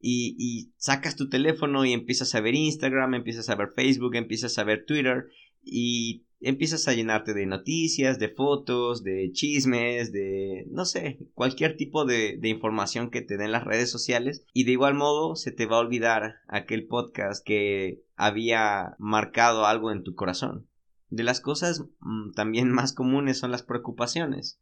y, 0.00 0.36
y, 0.38 0.72
sacas 0.78 1.16
tu 1.16 1.28
teléfono 1.28 1.84
y 1.84 1.92
empiezas 1.92 2.34
a 2.34 2.40
ver 2.40 2.54
Instagram, 2.54 3.12
empiezas 3.12 3.50
a 3.50 3.56
ver 3.56 3.72
Facebook, 3.76 4.14
empiezas 4.16 4.56
a 4.56 4.64
ver 4.64 4.86
Twitter 4.86 5.26
y 5.62 6.24
empiezas 6.40 6.88
a 6.88 6.94
llenarte 6.94 7.34
de 7.34 7.46
noticias, 7.46 8.18
de 8.18 8.28
fotos, 8.28 9.04
de 9.04 9.30
chismes, 9.32 10.12
de, 10.12 10.66
no 10.70 10.84
sé, 10.84 11.18
cualquier 11.34 11.76
tipo 11.76 12.04
de, 12.04 12.38
información 12.42 13.10
que 13.10 13.22
te 13.22 13.36
den 13.36 13.52
las 13.52 13.64
redes 13.64 13.90
sociales 13.90 14.44
y 14.52 14.64
de 14.64 14.72
igual 14.72 14.94
modo 14.94 15.36
se 15.36 15.52
te 15.52 15.66
va 15.66 15.76
a 15.76 15.80
olvidar 15.80 16.36
aquel 16.48 16.86
podcast 16.86 17.44
que 17.44 18.02
había 18.16 18.96
marcado 18.98 19.66
algo 19.66 19.92
en 19.92 20.02
tu 20.02 20.14
corazón. 20.14 20.66
De 21.08 21.24
las 21.24 21.40
cosas 21.40 21.84
mm, 22.00 22.32
también 22.32 22.70
más 22.72 22.92
comunes 22.92 23.38
son 23.38 23.50
las 23.50 23.62
preocupaciones. 23.62 24.60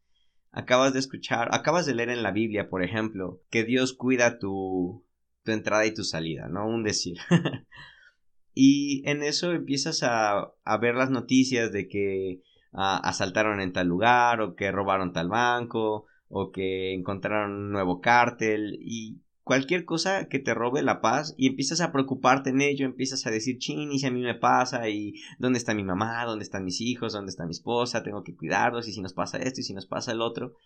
Acabas 0.51 0.93
de 0.95 0.99
escuchar, 0.99 1.49
acabas 1.53 1.87
de 1.87 1.95
leer 1.95 2.09
en 2.09 2.23
la 2.23 2.33
Biblia, 2.33 2.69
por 2.69 2.83
ejemplo, 2.83 3.41
que 3.51 3.65
Dios 3.65 3.93
cuida 3.93 4.39
tu, 4.39 5.07
tu 5.45 5.53
entrada 5.53 5.87
y 5.87 5.95
tu 5.95 6.05
salida, 6.05 6.49
¿no? 6.49 6.67
Un 6.67 6.83
decir. 6.83 7.19
Y 8.61 9.09
en 9.09 9.23
eso 9.23 9.53
empiezas 9.53 10.03
a, 10.03 10.53
ver 10.81 10.97
las 10.97 11.11
noticias 11.11 11.71
de 11.71 11.87
que 11.87 12.43
ah, 12.73 13.01
asaltaron 13.05 13.61
en 13.61 13.73
tal 13.73 13.87
lugar, 13.87 14.41
o 14.41 14.57
que 14.57 14.73
robaron 14.73 15.13
tal 15.13 15.29
banco, 15.29 16.07
o 16.27 16.51
que 16.51 16.93
encontraron 16.93 17.53
un 17.53 17.71
nuevo 17.71 18.01
cártel, 18.01 18.77
y 18.81 19.23
cualquier 19.45 19.85
cosa 19.85 20.27
que 20.27 20.41
te 20.41 20.55
robe 20.55 20.83
la 20.83 21.01
paz, 21.01 21.37
y 21.39 21.47
empiezas 21.47 21.81
a 21.81 21.93
preocuparte 21.93 22.51
en 22.51 22.61
ello, 22.61 22.85
empiezas 22.85 23.25
a 23.29 23.31
decir, 23.31 23.59
chin, 23.59 23.93
y 23.93 24.01
si 24.01 24.07
a 24.07 24.11
mí 24.11 24.23
me 24.23 24.35
pasa, 24.35 24.89
y 24.89 25.15
dónde 25.39 25.61
está 25.61 25.73
mi 25.73 25.85
mamá, 25.85 26.25
dónde 26.25 26.43
están 26.43 26.65
mis 26.65 26.81
hijos, 26.81 27.13
dónde 27.13 27.31
está 27.31 27.47
mi 27.47 27.53
esposa, 27.53 28.03
tengo 28.03 28.25
que 28.25 28.35
cuidarlos, 28.35 28.89
y 28.89 28.93
si 28.93 29.01
nos 29.01 29.13
pasa 29.13 29.39
esto, 29.39 29.61
y 29.61 29.63
si 29.63 29.73
nos 29.73 29.87
pasa 29.87 30.11
el 30.11 30.21
otro. 30.21 30.57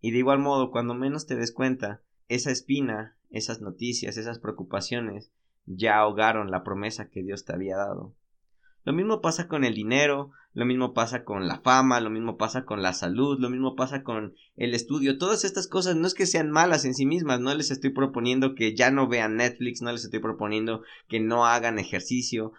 Y 0.00 0.10
de 0.10 0.18
igual 0.18 0.40
modo, 0.40 0.72
cuando 0.72 0.94
menos 0.94 1.26
te 1.26 1.36
des 1.36 1.52
cuenta, 1.52 2.02
esa 2.26 2.50
espina, 2.50 3.16
esas 3.30 3.60
noticias, 3.60 4.16
esas 4.16 4.40
preocupaciones, 4.40 5.30
ya 5.68 5.98
ahogaron 5.98 6.50
la 6.50 6.64
promesa 6.64 7.10
que 7.10 7.22
Dios 7.22 7.44
te 7.44 7.52
había 7.52 7.76
dado. 7.76 8.14
Lo 8.84 8.92
mismo 8.92 9.20
pasa 9.20 9.48
con 9.48 9.64
el 9.64 9.74
dinero, 9.74 10.30
lo 10.54 10.64
mismo 10.64 10.94
pasa 10.94 11.22
con 11.22 11.46
la 11.46 11.60
fama, 11.60 12.00
lo 12.00 12.08
mismo 12.08 12.38
pasa 12.38 12.64
con 12.64 12.80
la 12.80 12.94
salud, 12.94 13.38
lo 13.38 13.50
mismo 13.50 13.76
pasa 13.76 14.02
con 14.02 14.34
el 14.56 14.74
estudio. 14.74 15.18
Todas 15.18 15.44
estas 15.44 15.68
cosas 15.68 15.94
no 15.96 16.06
es 16.06 16.14
que 16.14 16.24
sean 16.24 16.50
malas 16.50 16.86
en 16.86 16.94
sí 16.94 17.04
mismas, 17.04 17.38
no 17.38 17.54
les 17.54 17.70
estoy 17.70 17.90
proponiendo 17.90 18.54
que 18.54 18.74
ya 18.74 18.90
no 18.90 19.06
vean 19.06 19.36
Netflix, 19.36 19.82
no 19.82 19.92
les 19.92 20.04
estoy 20.04 20.20
proponiendo 20.20 20.82
que 21.06 21.20
no 21.20 21.44
hagan 21.44 21.78
ejercicio, 21.78 22.52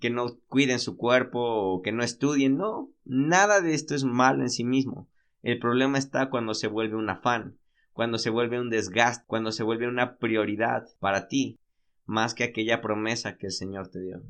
que 0.00 0.10
no 0.10 0.26
cuiden 0.48 0.80
su 0.80 0.96
cuerpo 0.96 1.40
o 1.40 1.82
que 1.82 1.92
no 1.92 2.02
estudien, 2.02 2.56
no, 2.56 2.90
nada 3.04 3.60
de 3.60 3.74
esto 3.74 3.94
es 3.94 4.02
malo 4.02 4.42
en 4.42 4.50
sí 4.50 4.64
mismo. 4.64 5.08
El 5.42 5.60
problema 5.60 5.98
está 5.98 6.30
cuando 6.30 6.52
se 6.52 6.66
vuelve 6.66 6.96
un 6.96 7.10
afán, 7.10 7.58
cuando 7.92 8.18
se 8.18 8.30
vuelve 8.30 8.60
un 8.60 8.70
desgaste, 8.70 9.24
cuando 9.28 9.52
se 9.52 9.62
vuelve 9.62 9.86
una 9.86 10.16
prioridad 10.16 10.88
para 10.98 11.28
ti 11.28 11.60
más 12.08 12.32
que 12.32 12.42
aquella 12.42 12.80
promesa 12.80 13.36
que 13.36 13.46
el 13.46 13.52
Señor 13.52 13.88
te 13.88 14.00
dio. 14.00 14.22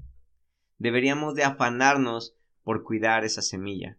Deberíamos 0.78 1.37
de 1.37 1.44
afanarnos 1.44 2.35
por 2.64 2.82
cuidar 2.82 3.25
esa 3.25 3.40
semilla 3.40 3.99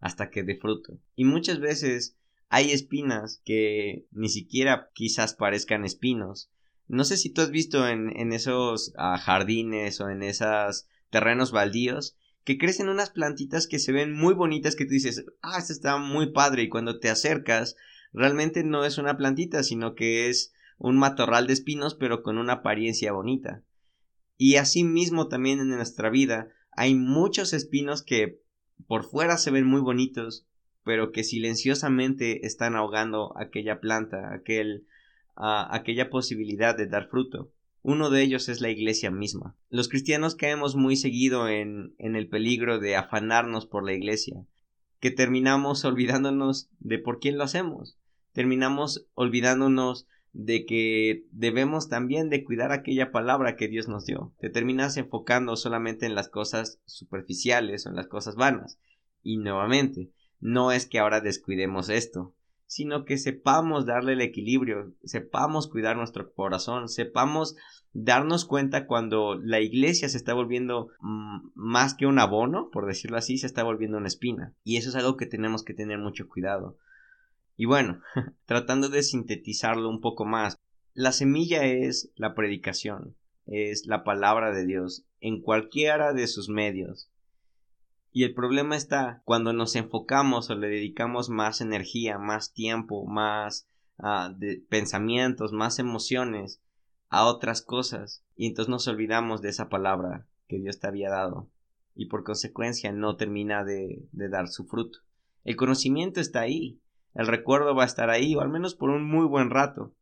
hasta 0.00 0.30
que 0.30 0.42
dé 0.42 0.56
fruto. 0.56 0.98
Y 1.14 1.24
muchas 1.24 1.60
veces 1.60 2.16
hay 2.48 2.70
espinas 2.70 3.42
que 3.44 4.06
ni 4.12 4.30
siquiera 4.30 4.88
quizás 4.94 5.34
parezcan 5.34 5.84
espinos. 5.84 6.50
No 6.86 7.04
sé 7.04 7.18
si 7.18 7.28
tú 7.28 7.42
has 7.42 7.50
visto 7.50 7.86
en, 7.86 8.32
esos 8.32 8.94
ah, 8.96 9.18
jardines 9.18 10.00
o 10.00 10.08
en 10.08 10.22
esos 10.22 10.88
terrenos 11.10 11.52
baldíos 11.52 12.16
que 12.44 12.56
crecen 12.56 12.88
unas 12.88 13.10
plantitas 13.10 13.66
que 13.66 13.78
se 13.78 13.92
ven 13.92 14.14
muy 14.14 14.32
bonitas 14.32 14.74
que 14.74 14.86
tú 14.86 14.92
dices, 14.92 15.26
ah, 15.42 15.58
esta 15.58 15.74
está 15.74 15.98
muy 15.98 16.32
padre 16.32 16.62
y 16.62 16.68
cuando 16.70 16.98
te 16.98 17.10
acercas 17.10 17.76
realmente 18.14 18.64
no 18.64 18.86
es 18.86 18.96
una 18.96 19.18
plantita, 19.18 19.62
sino 19.62 19.94
que 19.94 20.30
es 20.30 20.54
un 20.78 20.96
matorral 20.96 21.46
de 21.46 21.52
espinos 21.52 21.94
pero 21.94 22.22
con 22.22 22.38
una 22.38 22.54
apariencia 22.54 23.12
bonita. 23.12 23.62
Y 24.36 24.56
así 24.56 24.84
mismo 24.84 25.28
también 25.28 25.58
en 25.60 25.68
nuestra 25.68 26.10
vida 26.10 26.48
hay 26.72 26.94
muchos 26.94 27.52
espinos 27.52 28.02
que 28.02 28.40
por 28.86 29.04
fuera 29.04 29.36
se 29.36 29.50
ven 29.50 29.66
muy 29.66 29.80
bonitos, 29.80 30.46
pero 30.84 31.10
que 31.10 31.24
silenciosamente 31.24 32.46
están 32.46 32.76
ahogando 32.76 33.36
aquella 33.36 33.80
planta, 33.80 34.32
aquel, 34.32 34.86
aquella 35.34 36.08
posibilidad 36.08 36.76
de 36.76 36.86
dar 36.86 37.08
fruto. 37.08 37.52
Uno 37.82 38.10
de 38.10 38.22
ellos 38.22 38.48
es 38.48 38.60
la 38.60 38.70
iglesia 38.70 39.10
misma. 39.10 39.56
Los 39.70 39.88
cristianos 39.88 40.34
caemos 40.34 40.76
muy 40.76 40.96
seguido 40.96 41.48
en, 41.48 41.94
en 41.98 42.16
el 42.16 42.28
peligro 42.28 42.78
de 42.78 42.96
afanarnos 42.96 43.66
por 43.66 43.84
la 43.84 43.92
iglesia, 43.92 44.46
que 45.00 45.10
terminamos 45.10 45.84
olvidándonos 45.84 46.70
de 46.78 46.98
por 46.98 47.18
quién 47.18 47.38
lo 47.38 47.44
hacemos, 47.44 47.98
terminamos 48.32 49.06
olvidándonos 49.14 50.06
de 50.32 50.66
que 50.66 51.26
debemos 51.32 51.88
también 51.88 52.28
de 52.30 52.44
cuidar 52.44 52.72
aquella 52.72 53.10
palabra 53.10 53.56
que 53.56 53.68
Dios 53.68 53.88
nos 53.88 54.04
dio. 54.04 54.32
Te 54.40 54.50
terminas 54.50 54.96
enfocando 54.96 55.56
solamente 55.56 56.06
en 56.06 56.14
las 56.14 56.28
cosas 56.28 56.80
superficiales 56.84 57.86
o 57.86 57.90
en 57.90 57.96
las 57.96 58.06
cosas 58.06 58.36
vanas. 58.36 58.78
Y 59.22 59.38
nuevamente, 59.38 60.10
no 60.40 60.72
es 60.72 60.86
que 60.86 60.98
ahora 60.98 61.20
descuidemos 61.20 61.88
esto, 61.88 62.34
sino 62.66 63.04
que 63.04 63.16
sepamos 63.16 63.86
darle 63.86 64.12
el 64.12 64.20
equilibrio, 64.20 64.92
sepamos 65.02 65.68
cuidar 65.68 65.96
nuestro 65.96 66.32
corazón, 66.32 66.88
sepamos 66.88 67.56
darnos 67.92 68.44
cuenta 68.44 68.86
cuando 68.86 69.36
la 69.36 69.60
iglesia 69.60 70.08
se 70.08 70.18
está 70.18 70.34
volviendo 70.34 70.90
mm, 71.00 71.50
más 71.54 71.94
que 71.94 72.06
un 72.06 72.18
abono, 72.18 72.68
por 72.70 72.86
decirlo 72.86 73.16
así, 73.16 73.38
se 73.38 73.46
está 73.46 73.64
volviendo 73.64 73.96
una 73.96 74.08
espina. 74.08 74.54
Y 74.64 74.76
eso 74.76 74.90
es 74.90 74.96
algo 74.96 75.16
que 75.16 75.26
tenemos 75.26 75.64
que 75.64 75.74
tener 75.74 75.98
mucho 75.98 76.28
cuidado. 76.28 76.76
Y 77.58 77.66
bueno, 77.66 78.00
tratando 78.46 78.88
de 78.88 79.02
sintetizarlo 79.02 79.90
un 79.90 80.00
poco 80.00 80.24
más, 80.24 80.58
la 80.94 81.12
semilla 81.12 81.64
es 81.64 82.10
la 82.14 82.34
predicación, 82.34 83.16
es 83.46 83.86
la 83.86 84.04
palabra 84.04 84.52
de 84.52 84.64
Dios 84.64 85.04
en 85.20 85.42
cualquiera 85.42 86.12
de 86.12 86.28
sus 86.28 86.48
medios. 86.48 87.10
Y 88.12 88.22
el 88.22 88.32
problema 88.32 88.76
está 88.76 89.22
cuando 89.24 89.52
nos 89.52 89.74
enfocamos 89.74 90.48
o 90.50 90.54
le 90.54 90.68
dedicamos 90.68 91.30
más 91.30 91.60
energía, 91.60 92.16
más 92.16 92.52
tiempo, 92.52 93.04
más 93.06 93.66
ah, 93.98 94.34
pensamientos, 94.68 95.52
más 95.52 95.80
emociones 95.80 96.62
a 97.08 97.26
otras 97.26 97.60
cosas. 97.60 98.24
Y 98.36 98.46
entonces 98.46 98.70
nos 98.70 98.86
olvidamos 98.86 99.42
de 99.42 99.48
esa 99.48 99.68
palabra 99.68 100.28
que 100.46 100.60
Dios 100.60 100.78
te 100.78 100.86
había 100.86 101.10
dado. 101.10 101.50
Y 101.96 102.06
por 102.06 102.22
consecuencia 102.22 102.92
no 102.92 103.16
termina 103.16 103.64
de 103.64 104.06
dar 104.12 104.46
su 104.46 104.64
fruto. 104.66 105.00
El 105.42 105.56
conocimiento 105.56 106.20
está 106.20 106.42
ahí. 106.42 106.80
El 107.18 107.26
recuerdo 107.26 107.74
va 107.74 107.82
a 107.82 107.86
estar 107.86 108.10
ahí, 108.10 108.36
o 108.36 108.40
al 108.42 108.48
menos 108.48 108.76
por 108.76 108.90
un 108.90 109.02
muy 109.02 109.26
buen 109.26 109.50
rato. 109.50 109.92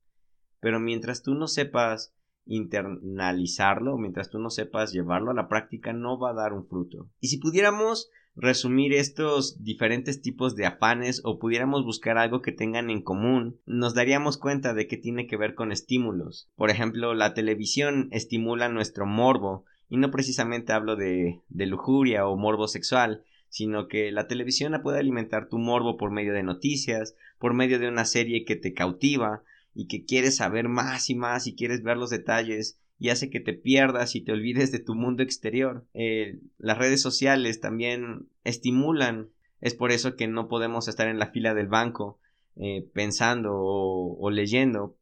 Pero 0.60 0.80
mientras 0.80 1.22
tú 1.22 1.34
no 1.34 1.48
sepas 1.48 2.14
internalizarlo, 2.44 3.96
mientras 3.96 4.28
tú 4.28 4.38
no 4.38 4.50
sepas 4.50 4.92
llevarlo 4.92 5.30
a 5.30 5.34
la 5.34 5.48
práctica, 5.48 5.94
no 5.94 6.18
va 6.18 6.30
a 6.30 6.34
dar 6.34 6.52
un 6.52 6.66
fruto. 6.66 7.08
Y 7.18 7.28
si 7.28 7.38
pudiéramos 7.38 8.10
resumir 8.34 8.92
estos 8.92 9.64
diferentes 9.64 10.20
tipos 10.20 10.56
de 10.56 10.66
afanes 10.66 11.22
o 11.24 11.38
pudiéramos 11.38 11.86
buscar 11.86 12.18
algo 12.18 12.42
que 12.42 12.52
tengan 12.52 12.90
en 12.90 13.00
común, 13.00 13.60
nos 13.64 13.94
daríamos 13.94 14.36
cuenta 14.36 14.74
de 14.74 14.86
que 14.86 14.98
tiene 14.98 15.26
que 15.26 15.38
ver 15.38 15.54
con 15.54 15.72
estímulos. 15.72 16.50
Por 16.54 16.68
ejemplo, 16.68 17.14
la 17.14 17.32
televisión 17.32 18.08
estimula 18.12 18.68
nuestro 18.68 19.06
morbo, 19.06 19.64
y 19.88 19.96
no 19.96 20.10
precisamente 20.10 20.74
hablo 20.74 20.96
de, 20.96 21.40
de 21.48 21.64
lujuria 21.64 22.26
o 22.26 22.36
morbo 22.36 22.68
sexual, 22.68 23.24
sino 23.56 23.88
que 23.88 24.12
la 24.12 24.28
televisión 24.28 24.78
puede 24.82 24.98
alimentar 24.98 25.48
tu 25.48 25.56
morbo 25.56 25.96
por 25.96 26.10
medio 26.10 26.34
de 26.34 26.42
noticias, 26.42 27.16
por 27.38 27.54
medio 27.54 27.78
de 27.78 27.88
una 27.88 28.04
serie 28.04 28.44
que 28.44 28.54
te 28.54 28.74
cautiva, 28.74 29.44
y 29.74 29.86
que 29.86 30.04
quieres 30.04 30.36
saber 30.36 30.68
más 30.68 31.08
y 31.08 31.14
más 31.14 31.46
y 31.46 31.56
quieres 31.56 31.82
ver 31.82 31.96
los 31.96 32.10
detalles 32.10 32.78
y 32.98 33.08
hace 33.08 33.30
que 33.30 33.40
te 33.40 33.54
pierdas 33.54 34.14
y 34.14 34.20
te 34.20 34.32
olvides 34.32 34.72
de 34.72 34.78
tu 34.78 34.94
mundo 34.94 35.22
exterior. 35.22 35.86
Eh, 35.94 36.38
las 36.58 36.76
redes 36.76 37.00
sociales 37.00 37.58
también 37.58 38.28
estimulan, 38.44 39.30
es 39.62 39.74
por 39.74 39.90
eso 39.90 40.16
que 40.16 40.28
no 40.28 40.48
podemos 40.48 40.86
estar 40.86 41.08
en 41.08 41.18
la 41.18 41.30
fila 41.30 41.54
del 41.54 41.68
banco 41.68 42.18
eh, 42.56 42.86
pensando 42.92 43.52
o, 43.54 44.30
leyendo. 44.30 44.98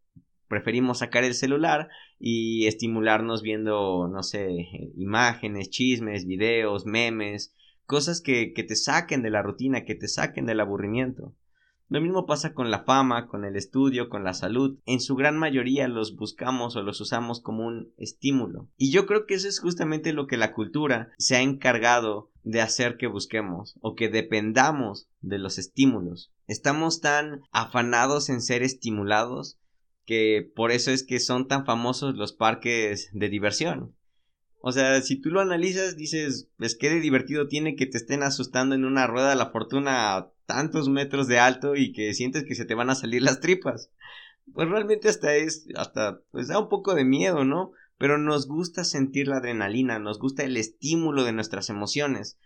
Preferimos 0.47 0.99
sacar 1.01 1.25
el 1.25 1.35
celular 1.35 1.89
y 2.21 2.69
estimularnos 2.69 3.43
viendo, 3.43 4.07
no 4.07 4.23
sé, 4.23 4.69
imágenes, 4.97 5.71
chismes, 5.71 6.25
videos, 6.25 6.87
memes, 6.87 7.53
cosas 7.87 8.21
que, 8.21 8.53
que 8.53 8.65
te 8.65 8.77
saquen 8.77 9.23
de 9.23 9.31
la 9.31 9.43
rutina, 9.43 9.85
que 9.85 9.95
te 9.95 10.09
saquen 10.09 10.47
del 10.47 10.61
aburrimiento. 10.61 11.35
Lo 11.89 12.01
mismo 12.01 12.27
pasa 12.27 12.55
con 12.55 12.71
la 12.71 12.85
fama, 12.85 13.29
con 13.29 13.45
el 13.45 13.57
estudio, 13.57 14.09
con 14.09 14.25
la 14.25 14.35
salud. 14.35 14.79
En 14.87 15.01
su 15.01 15.15
gran 15.17 15.37
mayoría 15.37 15.87
los 15.87 16.17
buscamos 16.17 16.77
o 16.77 16.83
los 16.83 17.01
usamos 17.01 17.41
como 17.41 17.67
un 17.67 17.93
estímulo. 17.99 18.69
Y 18.77 18.91
yo 18.91 19.07
creo 19.07 19.27
que 19.27 19.35
eso 19.35 19.49
es 19.49 19.61
justamente 19.61 20.13
lo 20.13 20.27
que 20.27 20.39
la 20.39 20.53
cultura 20.53 21.11
se 21.19 21.37
ha 21.37 21.43
encargado 21.43 22.31
de 22.43 22.61
hacer 22.61 22.97
que 22.97 23.07
busquemos 23.07 23.77
o 23.81 23.95
que 23.95 24.09
dependamos 24.09 25.09
de 25.21 25.39
los 25.39 25.59
estímulos. 25.59 26.33
Estamos 26.47 27.01
tan 27.01 27.43
afanados 27.53 28.29
en 28.29 28.41
ser 28.41 28.63
estimulados 28.63 29.59
que 30.05 30.51
por 30.55 30.71
eso 30.71 30.91
es 30.91 31.05
que 31.05 31.21
son 31.21 31.49
tan 31.49 31.65
famosos 31.65 32.15
los 32.15 32.33
parques 32.33 33.11
de 33.13 33.29
diversión. 33.29 33.95
O 34.67 34.73
sea, 34.73 35.03
si 35.03 35.21
tú 35.21 35.29
lo 35.29 35.43
analizas, 35.43 35.95
dices, 35.95 36.49
pues 36.57 36.75
qué 36.75 36.89
de 36.89 36.99
divertido 36.99 37.49
tiene 37.49 37.77
que 37.77 37.85
te 37.85 37.99
estén 37.99 38.23
asustando 38.23 38.75
en 38.75 38.87
una 38.87 39.07
rueda 39.07 39.29
de 39.29 39.37
la 39.37 39.51
fortuna 39.51 40.17
a 40.17 40.33
tantos 40.47 40.89
metros 40.89 41.29
de 41.29 41.39
alto 41.39 41.77
y 41.77 41.93
que 41.93 42.15
sientes 42.15 42.45
que 42.45 42.55
se 42.55 42.65
te 42.65 42.75
van 42.75 42.89
a 42.89 42.95
salir 42.95 43.21
las 43.21 43.41
tripas. 43.41 43.91
Pues 44.55 44.67
realmente 44.67 45.11
hasta 45.11 45.37
es, 45.37 45.67
hasta, 45.77 46.23
pues 46.31 46.49
da 46.49 46.59
un 46.59 46.71
poco 46.71 46.95
de 46.95 47.05
miedo, 47.05 47.45
¿no? 47.45 47.73
Pero 47.99 48.17
nos 48.17 48.49
gusta 48.49 48.85
sentir 48.85 49.29
la 49.29 49.37
adrenalina, 49.37 49.99
nos 49.99 50.19
gusta 50.19 50.45
el 50.45 50.57
estímulo 50.57 51.25
de 51.25 51.33
nuestras 51.33 51.69
emociones. 51.69 52.39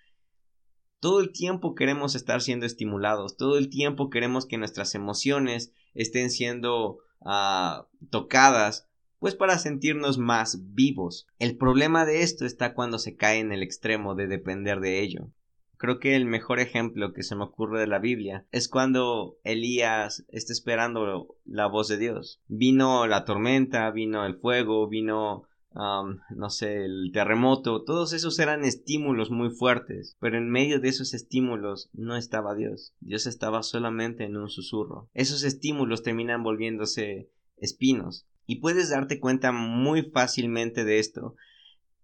Todo 0.98 1.20
el 1.20 1.30
tiempo 1.30 1.76
queremos 1.76 2.16
estar 2.16 2.40
siendo 2.40 2.66
estimulados, 2.66 3.36
todo 3.36 3.58
el 3.58 3.70
tiempo 3.70 4.10
queremos 4.10 4.44
que 4.44 4.58
nuestras 4.58 4.96
emociones 4.96 5.72
estén 5.94 6.30
siendo 6.30 6.98
ah, 7.24 7.86
tocadas 8.10 8.87
pues 9.18 9.34
para 9.34 9.58
sentirnos 9.58 10.18
más 10.18 10.74
vivos. 10.74 11.26
El 11.38 11.56
problema 11.56 12.04
de 12.04 12.22
esto 12.22 12.44
está 12.44 12.74
cuando 12.74 12.98
se 12.98 13.16
cae 13.16 13.40
en 13.40 13.52
el 13.52 13.62
extremo 13.62 14.14
de 14.14 14.26
depender 14.26 14.80
de 14.80 15.00
ello. 15.00 15.30
Creo 15.76 16.00
que 16.00 16.16
el 16.16 16.24
mejor 16.24 16.58
ejemplo 16.58 17.12
que 17.12 17.22
se 17.22 17.36
me 17.36 17.44
ocurre 17.44 17.80
de 17.80 17.86
la 17.86 18.00
Biblia 18.00 18.46
es 18.50 18.68
cuando 18.68 19.38
Elías 19.44 20.24
está 20.28 20.52
esperando 20.52 21.36
la 21.44 21.66
voz 21.66 21.86
de 21.88 21.98
Dios. 21.98 22.40
Vino 22.48 23.06
la 23.06 23.24
tormenta, 23.24 23.88
vino 23.92 24.26
el 24.26 24.36
fuego, 24.36 24.88
vino 24.88 25.48
no 25.74 26.50
sé, 26.50 26.84
el 26.84 27.10
terremoto, 27.12 27.84
todos 27.84 28.12
esos 28.12 28.38
eran 28.38 28.64
estímulos 28.64 29.30
muy 29.30 29.50
fuertes, 29.50 30.16
pero 30.18 30.36
en 30.36 30.50
medio 30.50 30.80
de 30.80 30.88
esos 30.88 31.14
estímulos 31.14 31.88
no 31.92 32.16
estaba 32.16 32.54
Dios, 32.54 32.94
Dios 33.00 33.26
estaba 33.26 33.62
solamente 33.62 34.24
en 34.24 34.36
un 34.36 34.48
susurro. 34.48 35.08
Esos 35.14 35.44
estímulos 35.44 36.02
terminan 36.02 36.42
volviéndose 36.42 37.30
espinos, 37.56 38.26
y 38.48 38.56
puedes 38.56 38.88
darte 38.88 39.20
cuenta 39.20 39.52
muy 39.52 40.02
fácilmente 40.02 40.84
de 40.84 40.98
esto 40.98 41.36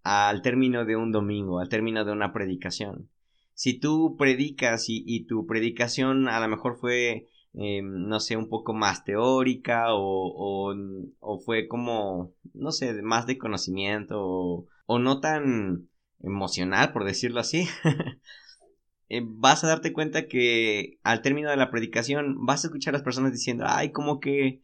al 0.03 0.43
término 0.43 0.85
de 0.85 0.95
un 0.95 1.11
domingo, 1.11 1.59
al 1.59 1.69
término 1.69 2.05
de 2.05 2.11
una 2.11 2.31
predicación. 2.31 3.09
Si 3.55 3.79
tú 3.79 4.15
predicas 4.15 4.85
y, 4.87 5.25
tu 5.25 5.47
predicación 5.47 6.27
a 6.29 6.39
lo 6.39 6.47
mejor 6.47 6.77
fue, 6.77 7.29
eh, 7.55 7.81
no 7.81 8.19
sé, 8.19 8.37
un 8.37 8.47
poco 8.47 8.75
más 8.75 9.03
teórica 9.03 9.95
o, 9.95 10.71
o, 11.19 11.39
fue 11.39 11.67
como, 11.67 12.35
no 12.53 12.71
sé, 12.71 12.93
más 13.01 13.25
de 13.25 13.39
conocimiento 13.39 14.17
o, 14.19 14.67
o 14.85 14.99
no 14.99 15.21
tan 15.21 15.89
emocional, 16.21 16.93
por 16.93 17.05
decirlo 17.05 17.39
así, 17.39 17.67
eh, 19.09 19.21
vas 19.25 19.63
a 19.63 19.67
darte 19.67 19.93
cuenta 19.93 20.27
que 20.27 20.99
al 21.01 21.23
término 21.23 21.49
de 21.49 21.57
la 21.57 21.71
predicación 21.71 22.45
vas 22.45 22.63
a 22.63 22.67
escuchar 22.67 22.93
a 22.93 22.97
las 22.97 23.03
personas 23.03 23.31
diciendo, 23.31 23.63
ay, 23.67 23.91
como 23.91 24.19
que 24.19 24.61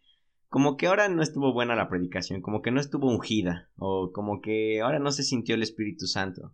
como 0.52 0.76
que 0.76 0.88
ahora 0.88 1.08
no 1.08 1.24
estuvo 1.24 1.54
buena 1.54 1.78
la 1.78 1.88
predicación, 1.88 2.42
como 2.42 2.62
que 2.62 2.72
no 2.72 2.82
estuvo 2.82 3.08
ungida, 3.08 3.70
o 3.78 4.12
como 4.12 4.42
que 4.42 4.82
ahora 4.82 5.00
no 5.00 5.12
se 5.12 5.24
sintió 5.24 5.56
el 5.56 5.64
Espíritu 5.64 6.08
Santo, 6.08 6.54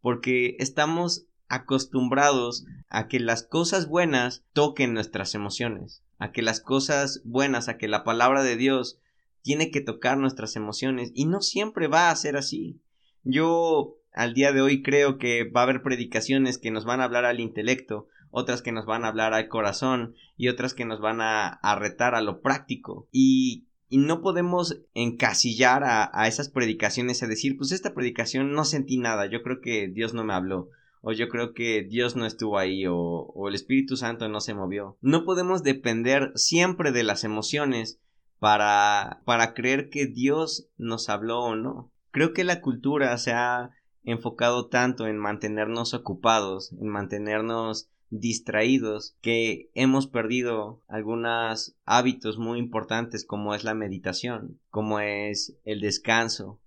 porque 0.00 0.56
estamos 0.58 1.26
acostumbrados 1.46 2.66
a 2.88 3.06
que 3.06 3.20
las 3.20 3.44
cosas 3.44 3.86
buenas 3.86 4.44
toquen 4.54 4.92
nuestras 4.92 5.36
emociones, 5.36 6.02
a 6.18 6.32
que 6.32 6.42
las 6.42 6.60
cosas 6.60 7.22
buenas, 7.24 7.68
a 7.68 7.78
que 7.78 7.86
la 7.86 8.02
palabra 8.02 8.42
de 8.42 8.56
Dios 8.56 8.98
tiene 9.42 9.70
que 9.70 9.82
tocar 9.82 10.18
nuestras 10.18 10.56
emociones, 10.56 11.12
y 11.14 11.26
no 11.26 11.40
siempre 11.40 11.86
va 11.86 12.10
a 12.10 12.16
ser 12.16 12.36
así. 12.36 12.80
Yo 13.22 13.94
al 14.12 14.34
día 14.34 14.52
de 14.52 14.62
hoy 14.62 14.82
creo 14.82 15.16
que 15.16 15.48
va 15.48 15.60
a 15.60 15.62
haber 15.62 15.84
predicaciones 15.84 16.58
que 16.58 16.72
nos 16.72 16.84
van 16.84 17.00
a 17.00 17.04
hablar 17.04 17.24
al 17.24 17.38
intelecto, 17.38 18.08
otras 18.30 18.62
que 18.62 18.72
nos 18.72 18.86
van 18.86 19.04
a 19.04 19.08
hablar 19.08 19.34
al 19.34 19.48
corazón 19.48 20.14
y 20.36 20.48
otras 20.48 20.74
que 20.74 20.84
nos 20.84 21.00
van 21.00 21.20
a, 21.20 21.60
retar 21.78 22.14
a 22.14 22.20
lo 22.20 22.40
práctico. 22.40 23.08
Y, 23.12 23.64
no 23.90 24.20
podemos 24.20 24.82
encasillar 24.92 25.82
a, 25.82 26.28
esas 26.28 26.50
predicaciones 26.50 27.22
a 27.22 27.26
decir, 27.26 27.56
pues 27.56 27.72
esta 27.72 27.94
predicación 27.94 28.52
no 28.52 28.64
sentí 28.64 28.98
nada, 28.98 29.24
yo 29.26 29.42
creo 29.42 29.62
que 29.62 29.88
Dios 29.88 30.12
no 30.12 30.24
me 30.24 30.34
habló 30.34 30.68
o 31.00 31.12
yo 31.12 31.28
creo 31.28 31.54
que 31.54 31.84
Dios 31.84 32.16
no 32.16 32.26
estuvo 32.26 32.58
ahí, 32.58 32.84
o, 32.86 32.96
o, 32.96 33.48
el 33.48 33.54
Espíritu 33.54 33.96
Santo 33.96 34.28
no 34.28 34.40
se 34.40 34.52
movió. 34.52 34.98
No 35.00 35.24
podemos 35.24 35.62
depender 35.62 36.32
siempre 36.34 36.90
de 36.90 37.04
las 37.04 37.22
emociones 37.24 38.00
para, 38.38 39.20
para 39.24 39.54
creer 39.54 39.90
que 39.90 40.06
Dios 40.06 40.68
nos 40.76 41.08
habló 41.08 41.40
o 41.40 41.56
no. 41.56 41.90
Creo 42.10 42.32
que 42.32 42.44
la 42.44 42.60
cultura 42.60 43.16
se 43.18 43.32
ha 43.32 43.70
enfocado 44.04 44.68
tanto 44.68 45.06
en 45.06 45.18
mantenernos 45.18 45.94
ocupados, 45.94 46.72
en 46.72 46.88
mantenernos 46.88 47.90
distraídos 48.10 49.16
que 49.20 49.70
hemos 49.74 50.06
perdido 50.06 50.82
algunos 50.88 51.76
hábitos 51.84 52.38
muy 52.38 52.58
importantes 52.58 53.24
como 53.24 53.54
es 53.54 53.64
la 53.64 53.74
meditación, 53.74 54.58
como 54.70 55.00
es 55.00 55.56
el 55.64 55.80
descanso. 55.80 56.60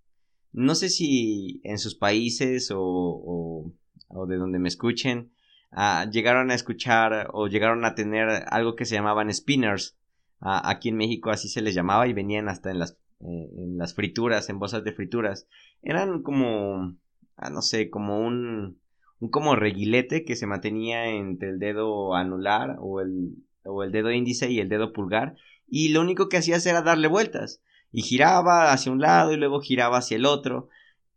No 0.54 0.75
sé 0.75 0.89
si 0.89 1.62
en 1.63 1.77
sus 1.77 1.95
países 1.95 2.71
o, 2.71 3.73
o, 4.08 4.25
de 4.27 4.36
donde 4.36 4.60
me 4.60 4.67
escuchen 4.67 5.32
ah, 5.71 6.06
llegaron 6.12 6.51
a 6.51 6.56
escuchar 6.56 7.30
o 7.34 7.47
llegaron 7.47 7.86
a 7.86 7.95
tener 7.95 8.27
algo 8.47 8.75
que 8.75 8.86
se 8.86 8.95
llamaban 8.95 9.34
spinners. 9.34 9.97
Ah, 10.41 10.69
aquí 10.69 10.89
en 10.89 10.97
México 10.97 11.30
así 11.30 11.47
se 11.47 11.62
les 11.62 11.73
llamaba 11.73 12.08
y 12.08 12.13
venían 12.13 12.49
hasta 12.49 12.71
en 12.71 12.80
las, 12.80 12.97
eh, 13.21 13.49
en 13.58 13.77
las 13.77 13.93
frituras, 13.93 14.49
en 14.49 14.60
bolsas 14.60 14.84
de 14.84 14.91
frituras. 14.91 15.47
Eran 15.82 16.21
como, 16.21 16.97
ah, 17.38 17.49
no 17.49 17.62
sé, 17.62 17.89
como 17.89 18.19
un 18.19 18.80
un 19.21 19.29
como 19.29 19.55
reguilete 19.55 20.25
que 20.25 20.36
se 20.36 20.47
mantenía 20.47 21.07
entre 21.07 21.49
el 21.49 21.60
dedo 21.60 22.15
anular 22.15 22.77
o 22.79 23.01
el, 23.01 23.36
o 23.63 23.84
el 23.84 23.91
dedo 23.91 24.12
índice 24.12 24.49
y 24.49 24.60
el 24.60 24.67
dedo 24.67 24.93
pulgar, 24.93 25.36
y 25.67 25.89
lo 25.89 26.01
único 26.01 26.27
que 26.27 26.38
hacías 26.38 26.65
era 26.65 26.81
darle 26.81 27.07
vueltas, 27.07 27.62
y 27.91 28.01
giraba 28.01 28.73
hacia 28.73 28.91
un 28.91 28.99
lado 28.99 29.31
y 29.31 29.38
luego 29.38 29.62
giraba 29.62 29.99
hacia 29.99 30.17
el 30.17 30.25
otro, 30.25 30.69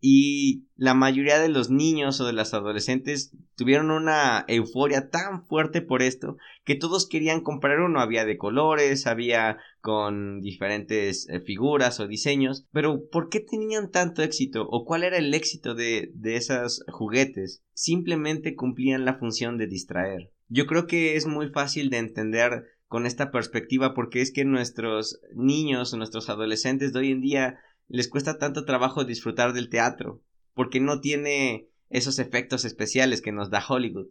y 0.07 0.67
la 0.77 0.93
mayoría 0.93 1.39
de 1.39 1.49
los 1.49 1.71
niños 1.71 2.21
o 2.21 2.27
de 2.27 2.35
las 2.35 2.53
adolescentes 2.53 3.35
tuvieron 3.57 3.91
una 3.91 4.45
euforia 4.49 5.09
tan 5.09 5.47
fuerte 5.47 5.81
por 5.81 6.03
esto 6.03 6.37
que 6.63 6.75
todos 6.75 7.09
querían 7.09 7.41
comprar 7.41 7.81
uno. 7.81 8.01
Había 8.01 8.27
de 8.27 8.37
colores, 8.37 9.07
había 9.07 9.57
con 9.81 10.43
diferentes 10.43 11.27
eh, 11.31 11.41
figuras 11.41 12.01
o 12.01 12.07
diseños. 12.07 12.67
Pero 12.71 13.09
¿por 13.09 13.31
qué 13.31 13.41
tenían 13.41 13.91
tanto 13.91 14.23
éxito? 14.23 14.69
¿O 14.69 14.85
cuál 14.85 15.05
era 15.05 15.17
el 15.17 15.33
éxito 15.33 15.75
de, 15.75 16.11
de 16.13 16.37
esos 16.37 16.85
juguetes? 16.89 17.63
Simplemente 17.73 18.57
cumplían 18.57 19.07
la 19.07 19.15
función 19.15 19.57
de 19.57 19.69
distraer. 19.69 20.33
Yo 20.49 20.67
creo 20.67 20.87
que 20.87 21.17
es 21.17 21.27
muy 21.27 21.49
fácil 21.49 21.89
de 21.89 21.97
entender 21.97 22.65
con 22.89 23.07
esta 23.07 23.31
perspectiva 23.31 23.95
porque 23.95 24.21
es 24.21 24.33
que 24.35 24.45
nuestros 24.45 25.19
niños 25.35 25.95
nuestros 25.95 26.29
adolescentes 26.29 26.93
de 26.93 26.99
hoy 26.99 27.11
en 27.11 27.23
día 27.23 27.59
les 27.95 28.09
cuesta 28.09 28.39
tanto 28.39 28.65
trabajo 28.65 29.05
disfrutar 29.05 29.53
del 29.53 29.69
teatro, 29.69 30.21
porque 30.53 30.81
no 30.81 31.01
tiene 31.01 31.69
esos 31.91 32.19
efectos 32.19 32.65
especiales 32.65 33.23
que 33.23 33.31
nos 33.31 33.51
da 33.51 33.65
Hollywood. 33.67 34.09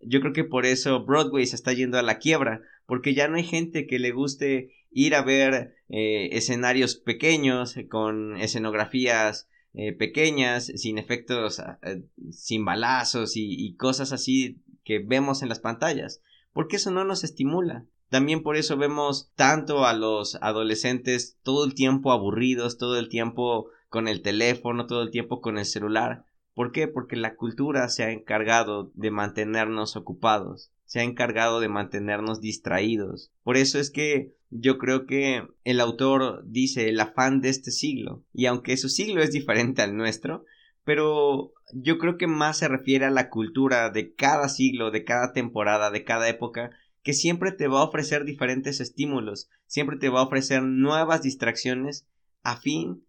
Yo 0.00 0.20
creo 0.20 0.32
que 0.32 0.42
por 0.42 0.66
eso 0.66 1.04
Broadway 1.04 1.46
se 1.46 1.54
está 1.54 1.72
yendo 1.72 1.96
a 1.96 2.02
la 2.02 2.18
quiebra, 2.18 2.60
porque 2.86 3.14
ya 3.14 3.28
no 3.28 3.36
hay 3.36 3.44
gente 3.44 3.86
que 3.86 4.00
le 4.00 4.10
guste 4.10 4.72
ir 4.90 5.14
a 5.14 5.22
ver 5.22 5.76
eh, 5.88 6.30
escenarios 6.32 6.96
pequeños, 6.96 7.76
con 7.88 8.36
escenografías 8.36 9.48
eh, 9.74 9.92
pequeñas, 9.92 10.66
sin 10.66 10.98
efectos, 10.98 11.62
eh, 11.82 12.02
sin 12.32 12.64
balazos 12.64 13.36
y 13.36 13.76
cosas 13.76 14.12
así 14.12 14.60
que 14.82 14.98
vemos 14.98 15.42
en 15.42 15.48
las 15.48 15.60
pantallas, 15.60 16.20
porque 16.52 16.76
eso 16.76 16.90
no 16.90 17.04
nos 17.04 17.22
estimula. 17.22 17.84
También 18.10 18.42
por 18.42 18.56
eso 18.56 18.76
vemos 18.76 19.30
tanto 19.34 19.84
a 19.84 19.92
los 19.92 20.36
adolescentes 20.36 21.38
todo 21.42 21.64
el 21.64 21.74
tiempo 21.74 22.12
aburridos, 22.12 22.78
todo 22.78 22.98
el 22.98 23.08
tiempo 23.08 23.68
con 23.88 24.08
el 24.08 24.22
teléfono, 24.22 24.86
todo 24.86 25.02
el 25.02 25.10
tiempo 25.10 25.40
con 25.40 25.58
el 25.58 25.66
celular. 25.66 26.24
¿Por 26.54 26.72
qué? 26.72 26.88
Porque 26.88 27.16
la 27.16 27.36
cultura 27.36 27.88
se 27.88 28.02
ha 28.02 28.10
encargado 28.10 28.90
de 28.94 29.10
mantenernos 29.10 29.94
ocupados, 29.94 30.72
se 30.86 31.00
ha 31.00 31.02
encargado 31.04 31.60
de 31.60 31.68
mantenernos 31.68 32.40
distraídos. 32.40 33.30
Por 33.44 33.56
eso 33.56 33.78
es 33.78 33.90
que 33.90 34.34
yo 34.50 34.78
creo 34.78 35.06
que 35.06 35.46
el 35.64 35.80
autor 35.80 36.42
dice 36.46 36.88
el 36.88 36.98
afán 36.98 37.40
de 37.40 37.50
este 37.50 37.70
siglo, 37.70 38.24
y 38.32 38.46
aunque 38.46 38.76
su 38.76 38.88
siglo 38.88 39.22
es 39.22 39.30
diferente 39.30 39.82
al 39.82 39.96
nuestro, 39.96 40.44
pero 40.84 41.52
yo 41.74 41.98
creo 41.98 42.16
que 42.16 42.26
más 42.26 42.58
se 42.58 42.66
refiere 42.66 43.04
a 43.04 43.10
la 43.10 43.28
cultura 43.28 43.90
de 43.90 44.14
cada 44.14 44.48
siglo, 44.48 44.90
de 44.90 45.04
cada 45.04 45.32
temporada, 45.32 45.90
de 45.90 46.02
cada 46.02 46.28
época, 46.28 46.70
que 47.08 47.14
siempre 47.14 47.52
te 47.52 47.68
va 47.68 47.80
a 47.80 47.84
ofrecer 47.84 48.26
diferentes 48.26 48.80
estímulos, 48.80 49.48
siempre 49.64 49.96
te 49.96 50.10
va 50.10 50.20
a 50.20 50.24
ofrecer 50.24 50.62
nuevas 50.62 51.22
distracciones 51.22 52.06
a 52.42 52.58
fin 52.58 53.02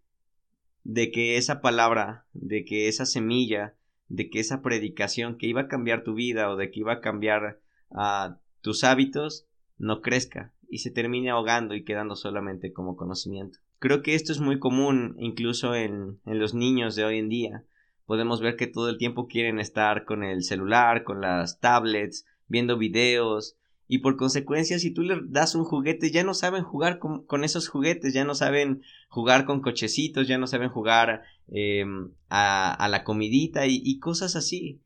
de 0.86 1.12
que 1.12 1.36
esa 1.36 1.60
palabra, 1.60 2.26
de 2.32 2.64
que 2.64 2.88
esa 2.88 3.06
semilla, 3.06 3.76
de 4.08 4.30
que 4.30 4.40
esa 4.40 4.62
predicación 4.62 5.38
que 5.38 5.48
iba 5.48 5.64
a 5.64 5.68
cambiar 5.68 6.06
tu 6.06 6.14
vida 6.14 6.50
o 6.50 6.56
de 6.56 6.72
que 6.72 6.80
iba 6.80 6.94
a 6.94 7.02
cambiar 7.02 7.60
a 7.92 8.40
tus 8.62 8.86
hábitos 8.86 9.48
no 9.78 10.00
crezca 10.00 10.54
y 10.70 10.78
se 10.78 10.92
termine 10.92 11.32
ahogando 11.32 11.76
y 11.76 11.84
quedando 11.84 12.16
solamente 12.16 12.72
como 12.72 12.96
conocimiento. 12.96 13.60
Creo 13.80 14.02
que 14.02 14.16
esto 14.16 14.32
es 14.32 14.40
muy 14.40 14.60
común 14.60 15.18
incluso 15.20 15.76
en 15.76 16.22
los 16.24 16.54
niños 16.54 16.96
de 16.96 17.04
hoy 17.04 17.18
en 17.18 17.28
día. 17.28 17.66
Podemos 18.06 18.40
ver 18.40 18.56
que 18.56 18.68
todo 18.68 18.88
el 18.88 18.98
tiempo 18.98 19.28
quieren 19.28 19.60
estar 19.60 20.06
con 20.06 20.24
el 20.24 20.44
celular, 20.44 21.04
con 21.04 21.20
las 21.20 21.60
tablets, 21.60 22.26
viendo 22.48 22.78
videos, 22.78 23.59
y 23.92 23.98
por 23.98 24.18
consecuencia 24.18 24.78
si 24.78 24.92
tú 24.92 25.02
le 25.02 25.20
das 25.26 25.56
un 25.56 25.66
juguete 25.66 26.12
ya 26.12 26.24
no 26.24 26.36
saben 26.36 26.64
jugar 26.64 27.00
con, 27.00 27.44
esos 27.44 27.68
juguetes, 27.68 28.14
ya 28.14 28.24
no 28.24 28.36
saben 28.36 28.84
jugar 29.10 29.46
con 29.46 29.62
cochecitos, 29.62 30.28
ya 30.28 30.38
no 30.38 30.46
saben 30.46 30.70
jugar 30.70 31.24
em, 31.48 32.12
a, 32.30 32.88
la 32.88 33.04
comidita 33.04 33.66
y, 33.66 33.82
y 33.84 33.98
cosas 33.98 34.36
así, 34.36 34.80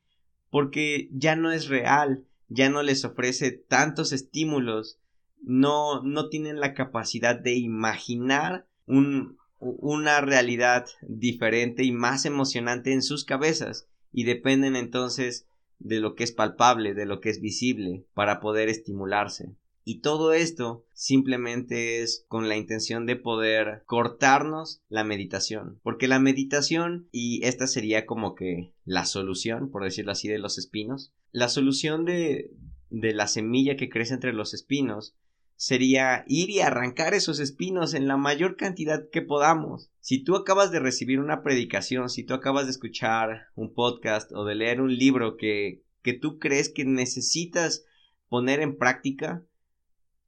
porque 0.49 1.09
ya 1.11 1.35
no 1.35 1.51
es 1.51 1.67
real, 1.67 2.23
ya 2.47 2.69
no 2.69 2.81
les 2.81 3.03
ofrece 3.03 3.51
tantos 3.51 4.13
estímulos, 4.13 4.99
no, 5.41 6.01
no 6.01 6.29
tienen 6.29 6.61
la 6.61 6.73
capacidad 6.73 7.37
de 7.37 7.55
imaginar 7.55 8.67
un, 8.85 9.37
una 9.59 10.21
realidad 10.21 10.85
diferente 11.01 11.83
y 11.83 11.91
más 11.91 12.25
emocionante 12.25 12.93
en 12.93 13.01
sus 13.01 13.25
cabezas 13.25 13.85
y 14.13 14.23
dependen 14.23 14.77
entonces 14.77 15.45
de 15.83 15.99
lo 15.99 16.15
que 16.15 16.23
es 16.23 16.31
palpable, 16.31 16.93
de 16.93 17.05
lo 17.05 17.19
que 17.19 17.29
es 17.29 17.41
visible, 17.41 18.05
para 18.13 18.39
poder 18.39 18.69
estimularse. 18.69 19.55
Y 19.85 19.99
todo 19.99 20.31
esto 20.31 20.85
simplemente 20.93 22.01
es 22.01 22.25
con 22.29 22.47
la 22.47 22.55
intención 22.55 23.05
de 23.05 23.17
poder 23.17 23.83
cortarnos 23.85 24.81
la 24.87 25.03
meditación. 25.03 25.79
Porque 25.83 26.07
la 26.07 26.19
meditación, 26.19 27.09
y 27.11 27.45
esta 27.45 27.67
sería 27.67 28.05
como 28.05 28.33
que 28.33 28.71
la 28.85 29.05
solución, 29.05 29.69
por 29.69 29.83
decirlo 29.83 30.13
así, 30.13 30.29
de 30.29 30.39
los 30.39 30.57
espinos, 30.57 31.11
la 31.31 31.49
solución 31.49 32.05
de, 32.05 32.51
de 32.89 33.13
la 33.13 33.27
semilla 33.27 33.75
que 33.75 33.89
crece 33.89 34.13
entre 34.13 34.31
los 34.31 34.53
espinos 34.53 35.15
sería 35.55 36.23
ir 36.27 36.49
y 36.49 36.59
arrancar 36.59 37.13
esos 37.13 37.39
espinos 37.39 37.93
en 37.93 38.07
la 38.07 38.17
mayor 38.17 38.57
cantidad 38.57 39.09
que 39.11 39.21
podamos. 39.21 39.91
Si 39.99 40.23
tú 40.23 40.35
acabas 40.35 40.71
de 40.71 40.79
recibir 40.79 41.19
una 41.19 41.43
predicación, 41.43 42.09
si 42.09 42.23
tú 42.23 42.33
acabas 42.33 42.65
de 42.65 42.71
escuchar 42.71 43.47
un 43.55 43.73
podcast 43.73 44.31
o 44.33 44.45
de 44.45 44.55
leer 44.55 44.81
un 44.81 44.95
libro 44.95 45.37
que, 45.37 45.83
que 46.01 46.13
tú 46.13 46.39
crees 46.39 46.69
que 46.69 46.85
necesitas 46.85 47.85
poner 48.29 48.59
en 48.59 48.77
práctica, 48.77 49.43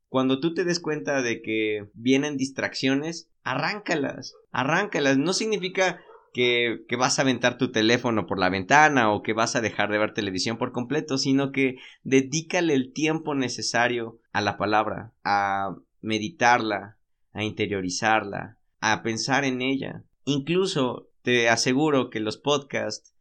cuando 0.09 0.39
tú 0.39 0.53
te 0.53 0.63
des 0.63 0.79
cuenta 0.79 1.21
de 1.21 1.41
que 1.41 1.89
vienen 1.93 2.37
distracciones, 2.37 3.29
arráncalas, 3.43 4.33
arráncalas. 4.51 5.17
No 5.17 5.33
significa 5.33 5.99
que, 6.35 6.97
vas 6.97 7.17
a 7.17 7.21
aventar 7.21 7.57
tu 7.57 7.71
teléfono 7.71 8.25
por 8.25 8.39
la 8.39 8.49
ventana 8.49 9.09
o 9.13 9.23
que 9.23 9.31
vas 9.31 9.55
a 9.55 9.61
dejar 9.61 9.89
de 9.89 9.97
ver 9.97 10.13
televisión 10.13 10.57
por 10.57 10.73
completo, 10.73 11.17
sino 11.17 11.53
que 11.53 11.77
dedícale 12.03 12.73
el 12.73 12.91
tiempo 12.91 13.35
necesario 13.35 14.19
a 14.33 14.41
la 14.41 14.57
palabra, 14.57 15.13
a 15.23 15.77
meditarla, 16.01 16.97
a 17.31 17.45
interiorizarla, 17.45 18.57
a 18.81 19.01
pensar 19.01 19.45
en 19.45 19.61
ella. 19.61 20.03
Incluso 20.25 21.07
te 21.21 21.47
aseguro 21.47 22.09
que 22.09 22.19
los 22.19 22.35
podcasts 22.35 23.15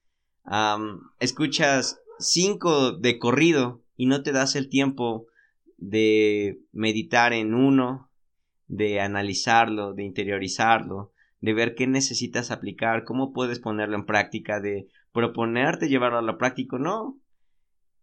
escuchas 1.20 2.00
cinco 2.18 2.90
de 2.90 3.20
corrido 3.20 3.84
y 3.96 4.06
no 4.06 4.24
te 4.24 4.32
das 4.32 4.56
el 4.56 4.68
tiempo 4.68 5.26
de 5.76 6.58
meditar 6.72 7.32
en 7.32 7.54
uno, 7.54 8.10
de 8.66 9.00
analizarlo, 9.00 9.94
de 9.94 10.02
interiorizarlo, 10.02 11.13
de 11.44 11.52
ver 11.52 11.74
qué 11.74 11.86
necesitas 11.86 12.50
aplicar, 12.50 13.04
cómo 13.04 13.34
puedes 13.34 13.60
ponerlo 13.60 13.96
en 13.96 14.06
práctica, 14.06 14.60
de 14.60 14.88
proponerte 15.12 15.90
llevarlo 15.90 16.16
a 16.16 16.22
la 16.22 16.38
práctica, 16.38 16.78
no. 16.78 17.18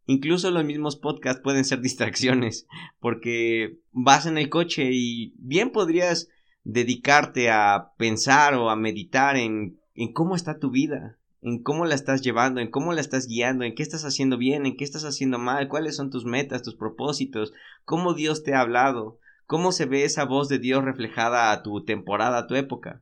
Incluso 0.05 0.51
los 0.51 0.63
mismos 0.63 0.95
podcasts 0.95 1.41
pueden 1.41 1.65
ser 1.65 1.81
distracciones, 1.81 2.67
porque 2.99 3.79
vas 3.91 4.27
en 4.27 4.37
el 4.37 4.49
coche 4.49 4.91
y 4.93 5.33
bien 5.39 5.71
podrías 5.71 6.29
dedicarte 6.63 7.49
a 7.49 7.93
pensar 7.97 8.53
o 8.53 8.69
a 8.69 8.75
meditar 8.75 9.37
en, 9.37 9.79
en 9.95 10.13
cómo 10.13 10.35
está 10.35 10.59
tu 10.59 10.69
vida, 10.69 11.17
en 11.41 11.63
cómo 11.63 11.85
la 11.85 11.95
estás 11.95 12.21
llevando, 12.21 12.61
en 12.61 12.69
cómo 12.69 12.93
la 12.93 13.01
estás 13.01 13.25
guiando, 13.25 13.63
en 13.63 13.73
qué 13.73 13.81
estás 13.81 14.05
haciendo 14.05 14.37
bien, 14.37 14.67
en 14.67 14.77
qué 14.77 14.83
estás 14.83 15.03
haciendo 15.03 15.39
mal, 15.39 15.67
cuáles 15.67 15.95
son 15.95 16.11
tus 16.11 16.25
metas, 16.25 16.61
tus 16.61 16.75
propósitos, 16.75 17.53
cómo 17.85 18.13
Dios 18.13 18.43
te 18.43 18.53
ha 18.53 18.59
hablado, 18.59 19.17
cómo 19.47 19.71
se 19.71 19.87
ve 19.87 20.03
esa 20.03 20.25
voz 20.25 20.47
de 20.47 20.59
Dios 20.59 20.85
reflejada 20.85 21.51
a 21.51 21.63
tu 21.63 21.83
temporada, 21.83 22.37
a 22.37 22.45
tu 22.45 22.53
época. 22.53 23.01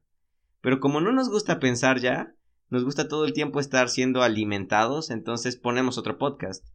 Pero 0.62 0.80
como 0.80 1.02
no 1.02 1.12
nos 1.12 1.30
gusta 1.30 1.60
pensar 1.60 2.00
ya, 2.00 2.36
nos 2.70 2.84
gusta 2.84 3.08
todo 3.08 3.26
el 3.26 3.34
tiempo 3.34 3.60
estar 3.60 3.90
siendo 3.90 4.22
alimentados, 4.22 5.10
entonces 5.10 5.56
ponemos 5.56 5.98
otro 5.98 6.18
podcast. 6.18 6.66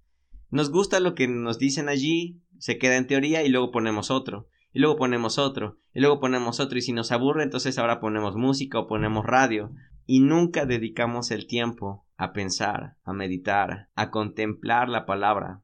Nos 0.50 0.70
gusta 0.70 1.00
lo 1.00 1.14
que 1.14 1.28
nos 1.28 1.58
dicen 1.58 1.88
allí, 1.88 2.40
se 2.58 2.78
queda 2.78 2.96
en 2.96 3.06
teoría 3.06 3.42
y 3.42 3.48
luego 3.48 3.70
ponemos 3.70 4.10
otro, 4.10 4.48
y 4.72 4.80
luego 4.80 4.96
ponemos 4.96 5.38
otro, 5.38 5.78
y 5.92 6.00
luego 6.00 6.20
ponemos 6.20 6.60
otro, 6.60 6.78
y 6.78 6.82
si 6.82 6.92
nos 6.92 7.12
aburre, 7.12 7.44
entonces 7.44 7.78
ahora 7.78 8.00
ponemos 8.00 8.36
música 8.36 8.78
o 8.78 8.86
ponemos 8.86 9.24
radio, 9.24 9.72
y 10.06 10.20
nunca 10.20 10.66
dedicamos 10.66 11.30
el 11.30 11.46
tiempo 11.46 12.06
a 12.16 12.32
pensar, 12.32 12.96
a 13.04 13.12
meditar, 13.12 13.88
a 13.94 14.10
contemplar 14.10 14.88
la 14.88 15.06
palabra. 15.06 15.62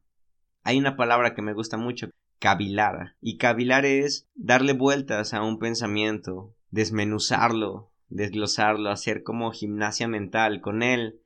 Hay 0.63 0.77
una 0.77 0.95
palabra 0.95 1.33
que 1.33 1.41
me 1.41 1.53
gusta 1.53 1.77
mucho, 1.77 2.09
cavilar, 2.39 3.15
y 3.19 3.37
cavilar 3.37 3.85
es 3.85 4.29
darle 4.35 4.73
vueltas 4.73 5.33
a 5.33 5.43
un 5.43 5.59
pensamiento, 5.59 6.55
desmenuzarlo, 6.69 7.90
desglosarlo, 8.11 8.89
hacer 8.89 9.23
como 9.23 9.51
gimnasia 9.51 10.07
mental 10.07 10.61
con 10.61 10.83
él 10.83 11.19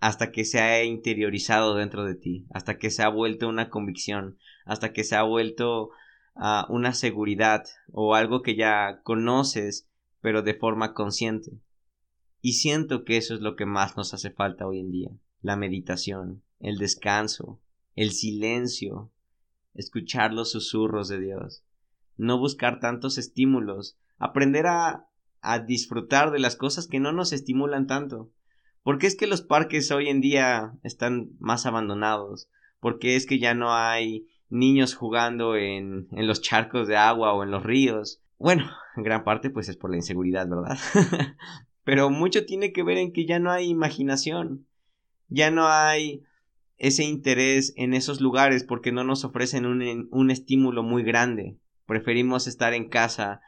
hasta 0.00 0.32
que 0.32 0.44
se 0.44 0.60
ha 0.60 0.82
interiorizado 0.82 1.76
dentro 1.76 2.04
de 2.04 2.14
ti, 2.14 2.46
hasta 2.50 2.78
que 2.78 2.90
se 2.90 3.02
ha 3.02 3.08
vuelto 3.08 3.48
una 3.48 3.68
convicción, 3.68 4.38
hasta 4.64 4.92
que 4.92 5.04
se 5.04 5.14
ha 5.14 5.22
vuelto 5.22 5.90
uh, 6.34 6.64
una 6.70 6.92
seguridad 6.92 7.64
o 7.92 8.14
algo 8.14 8.42
que 8.42 8.56
ya 8.56 9.00
conoces 9.04 9.88
pero 10.20 10.42
de 10.42 10.54
forma 10.54 10.94
consciente. 10.94 11.60
Y 12.40 12.54
siento 12.54 13.04
que 13.04 13.16
eso 13.16 13.34
es 13.34 13.40
lo 13.40 13.54
que 13.54 13.66
más 13.66 13.96
nos 13.96 14.14
hace 14.14 14.30
falta 14.30 14.66
hoy 14.66 14.80
en 14.80 14.90
día, 14.90 15.10
la 15.40 15.56
meditación, 15.56 16.42
el 16.58 16.78
descanso, 16.78 17.60
el 17.94 18.12
silencio, 18.12 19.12
escuchar 19.74 20.32
los 20.32 20.50
susurros 20.50 21.08
de 21.08 21.20
Dios, 21.20 21.64
no 22.16 22.38
buscar 22.38 22.80
tantos 22.80 23.18
estímulos, 23.18 23.98
aprender 24.18 24.66
a, 24.66 25.08
a 25.42 25.58
disfrutar 25.58 26.30
de 26.30 26.38
las 26.38 26.56
cosas 26.56 26.86
que 26.86 27.00
no 27.00 27.12
nos 27.12 27.32
estimulan 27.32 27.86
tanto. 27.86 28.30
¿Por 28.82 28.98
qué 28.98 29.06
es 29.06 29.16
que 29.16 29.26
los 29.26 29.42
parques 29.42 29.90
hoy 29.90 30.08
en 30.08 30.20
día 30.20 30.72
están 30.82 31.30
más 31.38 31.66
abandonados? 31.66 32.48
¿Por 32.80 32.98
qué 32.98 33.16
es 33.16 33.26
que 33.26 33.38
ya 33.38 33.54
no 33.54 33.74
hay 33.74 34.26
niños 34.48 34.94
jugando 34.94 35.56
en, 35.56 36.08
en 36.12 36.26
los 36.26 36.42
charcos 36.42 36.88
de 36.88 36.96
agua 36.96 37.32
o 37.32 37.42
en 37.42 37.50
los 37.50 37.62
ríos? 37.62 38.22
Bueno, 38.38 38.70
en 38.96 39.02
gran 39.02 39.24
parte 39.24 39.50
pues 39.50 39.68
es 39.68 39.76
por 39.76 39.90
la 39.90 39.96
inseguridad, 39.96 40.48
¿verdad? 40.48 40.78
Pero 41.84 42.10
mucho 42.10 42.46
tiene 42.46 42.72
que 42.72 42.84
ver 42.84 42.98
en 42.98 43.12
que 43.12 43.26
ya 43.26 43.38
no 43.38 43.50
hay 43.50 43.68
imaginación, 43.68 44.66
ya 45.28 45.50
no 45.50 45.66
hay 45.66 46.22
ese 46.78 47.04
interés 47.04 47.72
en 47.76 47.94
esos 47.94 48.20
lugares 48.20 48.64
porque 48.64 48.92
no 48.92 49.04
nos 49.04 49.24
ofrecen 49.24 49.66
un, 49.66 50.08
un 50.10 50.30
estímulo 50.30 50.82
muy 50.82 51.02
grande. 51.02 51.56
Preferimos 51.86 52.46
estar 52.46 52.74
en 52.74 52.88
casa 52.88 53.40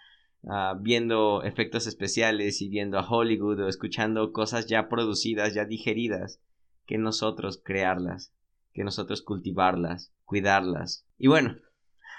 uh, 0.44 0.78
viendo 0.80 1.42
efectos 1.42 1.86
especiales 1.86 2.60
y 2.62 2.68
viendo 2.68 2.98
a 2.98 3.08
Hollywood 3.08 3.60
o 3.60 3.68
escuchando 3.68 4.32
cosas 4.32 4.66
ya 4.66 4.88
producidas, 4.88 5.54
ya 5.54 5.64
digeridas, 5.64 6.40
que 6.86 6.98
nosotros 6.98 7.60
crearlas, 7.62 8.32
que 8.72 8.84
nosotros 8.84 9.22
cultivarlas, 9.22 10.12
cuidarlas. 10.24 11.06
Y 11.18 11.28
bueno, 11.28 11.56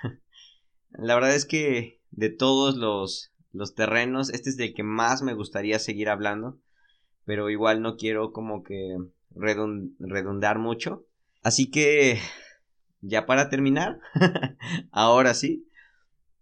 la 0.91 1.15
verdad 1.15 1.35
es 1.35 1.45
que 1.45 2.01
de 2.11 2.29
todos 2.29 2.75
los, 2.77 3.33
los 3.51 3.75
terrenos, 3.75 4.29
este 4.29 4.49
es 4.49 4.57
del 4.57 4.73
que 4.73 4.83
más 4.83 5.21
me 5.21 5.33
gustaría 5.33 5.79
seguir 5.79 6.09
hablando, 6.09 6.59
pero 7.25 7.49
igual 7.49 7.81
no 7.81 7.97
quiero 7.97 8.31
como 8.31 8.63
que 8.63 8.97
redundar 9.35 10.59
mucho. 10.59 11.05
Así 11.43 11.69
que, 11.69 12.19
ya 13.01 13.25
para 13.25 13.49
terminar, 13.49 13.99
ahora 14.91 15.33
sí, 15.33 15.67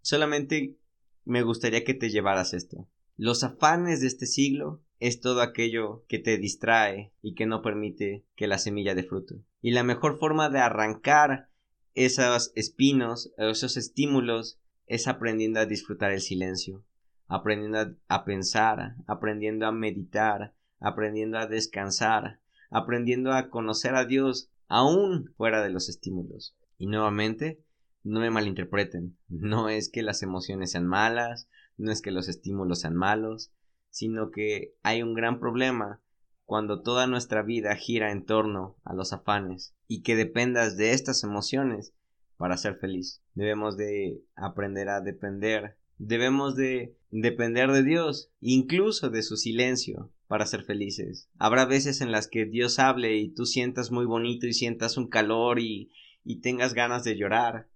solamente 0.01 0.77
me 1.25 1.41
gustaría 1.41 1.83
que 1.83 1.93
te 1.93 2.09
llevaras 2.09 2.53
esto. 2.53 2.87
Los 3.15 3.43
afanes 3.43 4.01
de 4.01 4.07
este 4.07 4.25
siglo 4.25 4.81
es 4.99 5.21
todo 5.21 5.41
aquello 5.41 6.03
que 6.07 6.19
te 6.19 6.37
distrae 6.37 7.13
y 7.21 7.35
que 7.35 7.45
no 7.45 7.61
permite 7.61 8.25
que 8.35 8.47
la 8.47 8.57
semilla 8.57 8.95
dé 8.95 9.03
fruto. 9.03 9.35
Y 9.61 9.71
la 9.71 9.83
mejor 9.83 10.17
forma 10.17 10.49
de 10.49 10.59
arrancar 10.59 11.49
esos 11.93 12.51
espinos, 12.55 13.33
esos 13.37 13.77
estímulos, 13.77 14.59
es 14.87 15.07
aprendiendo 15.07 15.59
a 15.59 15.65
disfrutar 15.65 16.11
el 16.11 16.21
silencio, 16.21 16.83
aprendiendo 17.27 17.95
a, 18.07 18.25
pensar, 18.25 18.95
aprendiendo 19.07 19.65
a 19.67 19.71
meditar, 19.71 20.53
aprendiendo 20.79 21.37
a 21.37 21.47
descansar, 21.47 22.39
aprendiendo 22.69 23.31
a 23.31 23.49
conocer 23.49 23.95
a 23.95 24.05
Dios 24.05 24.49
aún 24.67 25.33
fuera 25.37 25.61
de 25.63 25.69
los 25.69 25.89
estímulos. 25.89 26.55
Y 26.77 26.87
nuevamente, 26.87 27.59
no 28.03 28.19
me 28.19 28.29
malinterpreten, 28.29 29.17
no 29.29 29.69
es 29.69 29.89
que 29.89 30.03
las 30.03 30.23
emociones 30.23 30.71
sean 30.71 30.87
malas, 30.87 31.47
no 31.77 31.91
es 31.91 32.01
que 32.01 32.11
los 32.11 32.27
estímulos 32.27 32.81
sean 32.81 32.95
malos, 32.95 33.51
sino 33.89 34.31
que 34.31 34.75
hay 34.83 35.01
un 35.03 35.13
gran 35.13 35.39
problema 35.39 36.01
cuando 36.45 36.81
toda 36.81 37.07
nuestra 37.07 37.41
vida 37.41 37.75
gira 37.75 38.11
en 38.11 38.25
torno 38.25 38.75
a 38.83 38.93
los 38.93 39.13
afanes 39.13 39.75
y 39.87 40.01
que 40.01 40.15
dependas 40.15 40.77
de 40.77 40.91
estas 40.91 41.23
emociones 41.23 41.93
para 42.37 42.57
ser 42.57 42.75
feliz. 42.75 43.21
Debemos 43.33 43.77
de 43.77 44.21
aprender 44.35 44.89
a 44.89 45.01
depender, 45.01 45.77
debemos 45.97 46.55
de 46.55 46.95
depender 47.11 47.71
de 47.71 47.83
Dios, 47.83 48.31
incluso 48.41 49.09
de 49.09 49.23
su 49.23 49.37
silencio, 49.37 50.11
para 50.27 50.45
ser 50.45 50.63
felices. 50.63 51.29
Habrá 51.37 51.65
veces 51.65 52.01
en 52.01 52.11
las 52.11 52.27
que 52.27 52.45
Dios 52.45 52.79
hable 52.79 53.15
y 53.17 53.29
tú 53.29 53.45
sientas 53.45 53.91
muy 53.91 54.05
bonito 54.05 54.47
y 54.47 54.53
sientas 54.53 54.97
un 54.97 55.07
calor 55.07 55.59
y, 55.59 55.91
y 56.23 56.41
tengas 56.41 56.73
ganas 56.73 57.03
de 57.03 57.15
llorar, 57.15 57.67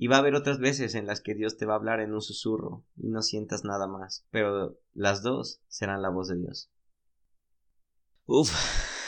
y 0.00 0.06
va 0.06 0.16
a 0.16 0.18
haber 0.20 0.36
otras 0.36 0.60
veces 0.60 0.94
en 0.94 1.06
las 1.06 1.20
que 1.20 1.34
Dios 1.34 1.56
te 1.56 1.66
va 1.66 1.72
a 1.72 1.76
hablar 1.76 1.98
en 1.98 2.14
un 2.14 2.22
susurro 2.22 2.84
y 2.96 3.08
no 3.08 3.20
sientas 3.20 3.64
nada 3.64 3.88
más, 3.88 4.24
pero 4.30 4.78
las 4.94 5.24
dos 5.24 5.60
serán 5.66 6.02
la 6.02 6.08
voz 6.08 6.28
de 6.28 6.38
Dios. 6.38 6.70
Uf, 8.24 8.52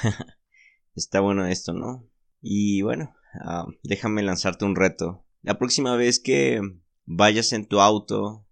está 0.97 1.21
bueno 1.21 1.47
esto, 1.47 1.75
¿no? 1.75 2.09
Y 2.41 2.83
bueno, 2.83 3.15
ah, 3.41 3.67
déjame 3.85 4.25
lanzarte 4.25 4.65
un 4.65 4.75
reto. 4.75 5.25
La 5.43 5.59
próxima 5.59 5.95
vez 5.95 6.19
que 6.19 6.61
vayas 7.05 7.53
en 7.53 7.69
tu 7.69 7.81
auto 7.81 8.45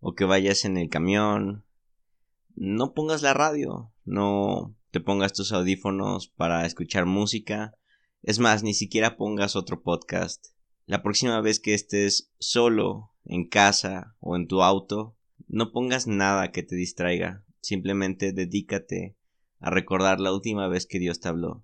o 0.00 0.14
que 0.14 0.26
vayas 0.26 0.66
en 0.66 0.76
el 0.76 0.90
camión, 0.90 1.64
no 2.54 2.92
pongas 2.92 3.22
la 3.22 3.32
radio, 3.32 3.94
no 4.04 4.76
te 4.90 5.00
pongas 5.00 5.32
tus 5.32 5.52
audífonos 5.52 6.28
para 6.28 6.66
escuchar 6.66 7.06
música. 7.06 7.78
Es 8.22 8.40
más, 8.40 8.62
ni 8.62 8.74
siquiera 8.74 9.16
pongas 9.16 9.56
otro 9.56 9.82
podcast 9.82 10.48
la 10.88 11.02
próxima 11.02 11.38
vez 11.42 11.60
que 11.60 11.74
estés 11.74 12.32
solo, 12.38 13.12
en 13.26 13.46
casa 13.46 14.16
o 14.20 14.36
en 14.36 14.48
tu 14.48 14.62
auto, 14.62 15.18
no 15.46 15.70
pongas 15.70 16.06
nada 16.06 16.50
que 16.50 16.62
te 16.62 16.76
distraiga, 16.76 17.44
simplemente 17.60 18.32
dedícate 18.32 19.14
a 19.60 19.68
recordar 19.68 20.18
la 20.18 20.32
última 20.32 20.66
vez 20.66 20.86
que 20.86 20.98
Dios 20.98 21.20
te 21.20 21.28
habló 21.28 21.62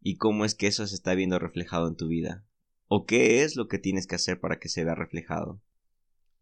y 0.00 0.16
cómo 0.16 0.44
es 0.44 0.56
que 0.56 0.66
eso 0.66 0.84
se 0.88 0.96
está 0.96 1.14
viendo 1.14 1.38
reflejado 1.38 1.86
en 1.86 1.94
tu 1.94 2.08
vida 2.08 2.44
o 2.88 3.06
qué 3.06 3.44
es 3.44 3.54
lo 3.54 3.68
que 3.68 3.78
tienes 3.78 4.08
que 4.08 4.16
hacer 4.16 4.40
para 4.40 4.58
que 4.58 4.68
se 4.68 4.82
vea 4.82 4.96
reflejado. 4.96 5.62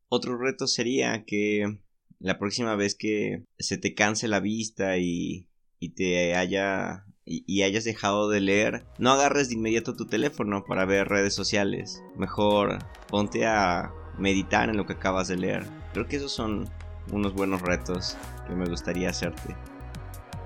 Otro 0.09 0.38
reto 0.38 0.66
sería 0.66 1.27
que 1.27 1.79
la 2.21 2.38
próxima 2.38 2.75
vez 2.75 2.94
que 2.94 3.44
se 3.59 3.77
te 3.77 3.92
canse 3.92 4.29
la 4.29 4.40
vista 4.40 4.97
y, 4.97 5.47
y 5.79 5.90
te 5.90 6.35
haya 6.37 7.05
y, 7.29 7.62
hayas 7.62 7.85
dejado 7.85 8.31
de 8.31 8.41
leer, 8.41 8.87
no 8.99 9.11
agarres 9.11 9.49
de 9.49 9.55
inmediato 9.55 9.95
tu 9.95 10.07
teléfono 10.07 10.64
para 10.64 10.87
ver 10.87 11.09
redes 11.09 11.35
sociales. 11.35 12.03
Mejor 12.17 12.79
ponte 13.09 13.47
a 13.47 13.93
meditar 14.17 14.71
en 14.71 14.79
lo 14.79 14.87
que 14.87 14.95
acabas 14.95 15.29
de 15.29 15.37
leer. 15.37 15.67
Creo 15.93 16.07
que 16.09 16.17
esos 16.17 16.33
son 16.33 16.69
unos 17.12 17.35
buenos 17.35 17.61
retos 17.61 18.17
que 18.47 18.55
me 18.55 18.67
gustaría 18.67 19.11
hacerte. 19.11 19.55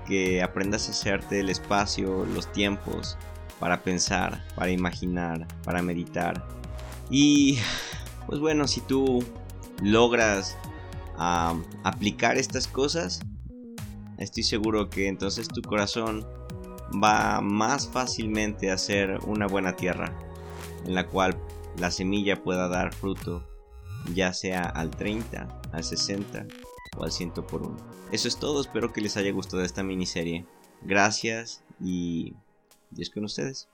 Que 0.05 0.43
aprendas 0.43 0.89
a 0.89 0.91
hacerte 0.91 1.39
el 1.39 1.49
espacio, 1.49 2.25
los 2.25 2.51
tiempos 2.51 3.17
para 3.59 3.81
pensar, 3.81 4.43
para 4.55 4.69
imaginar, 4.69 5.47
para 5.63 5.81
meditar. 5.81 6.45
Y 7.09 7.59
pues 8.27 8.41
bueno, 8.41 8.67
si 8.67 8.81
tú 8.81 9.23
logras 9.81 10.57
aplicar 11.17 12.37
estas 12.37 12.67
cosas, 12.67 13.21
estoy 14.17 14.43
seguro 14.43 14.89
que 14.89 15.07
entonces 15.07 15.47
tu 15.47 15.61
corazón 15.61 16.27
va 16.91 17.41
más 17.41 17.87
fácilmente 17.87 18.71
a 18.71 18.77
ser 18.77 19.19
una 19.25 19.47
buena 19.47 19.75
tierra, 19.75 20.13
en 20.85 20.95
la 20.95 21.07
cual 21.07 21.37
la 21.77 21.91
semilla 21.91 22.43
pueda 22.43 22.67
dar 22.67 22.93
fruto, 22.93 23.47
ya 24.13 24.33
sea 24.33 24.63
al 24.63 24.91
30, 24.91 25.61
al 25.71 25.83
60 25.83 26.45
o 26.97 27.03
al 27.03 27.11
100 27.11 27.31
por 27.31 27.63
uno. 27.63 27.77
Eso 28.11 28.27
es 28.27 28.37
todo, 28.37 28.61
espero 28.61 28.93
que 28.93 29.01
les 29.01 29.17
haya 29.17 29.31
gustado 29.31 29.63
esta 29.63 29.83
miniserie. 29.83 30.45
Gracias 30.81 31.63
y 31.79 32.35
Dios 32.91 33.09
con 33.09 33.25
ustedes. 33.25 33.69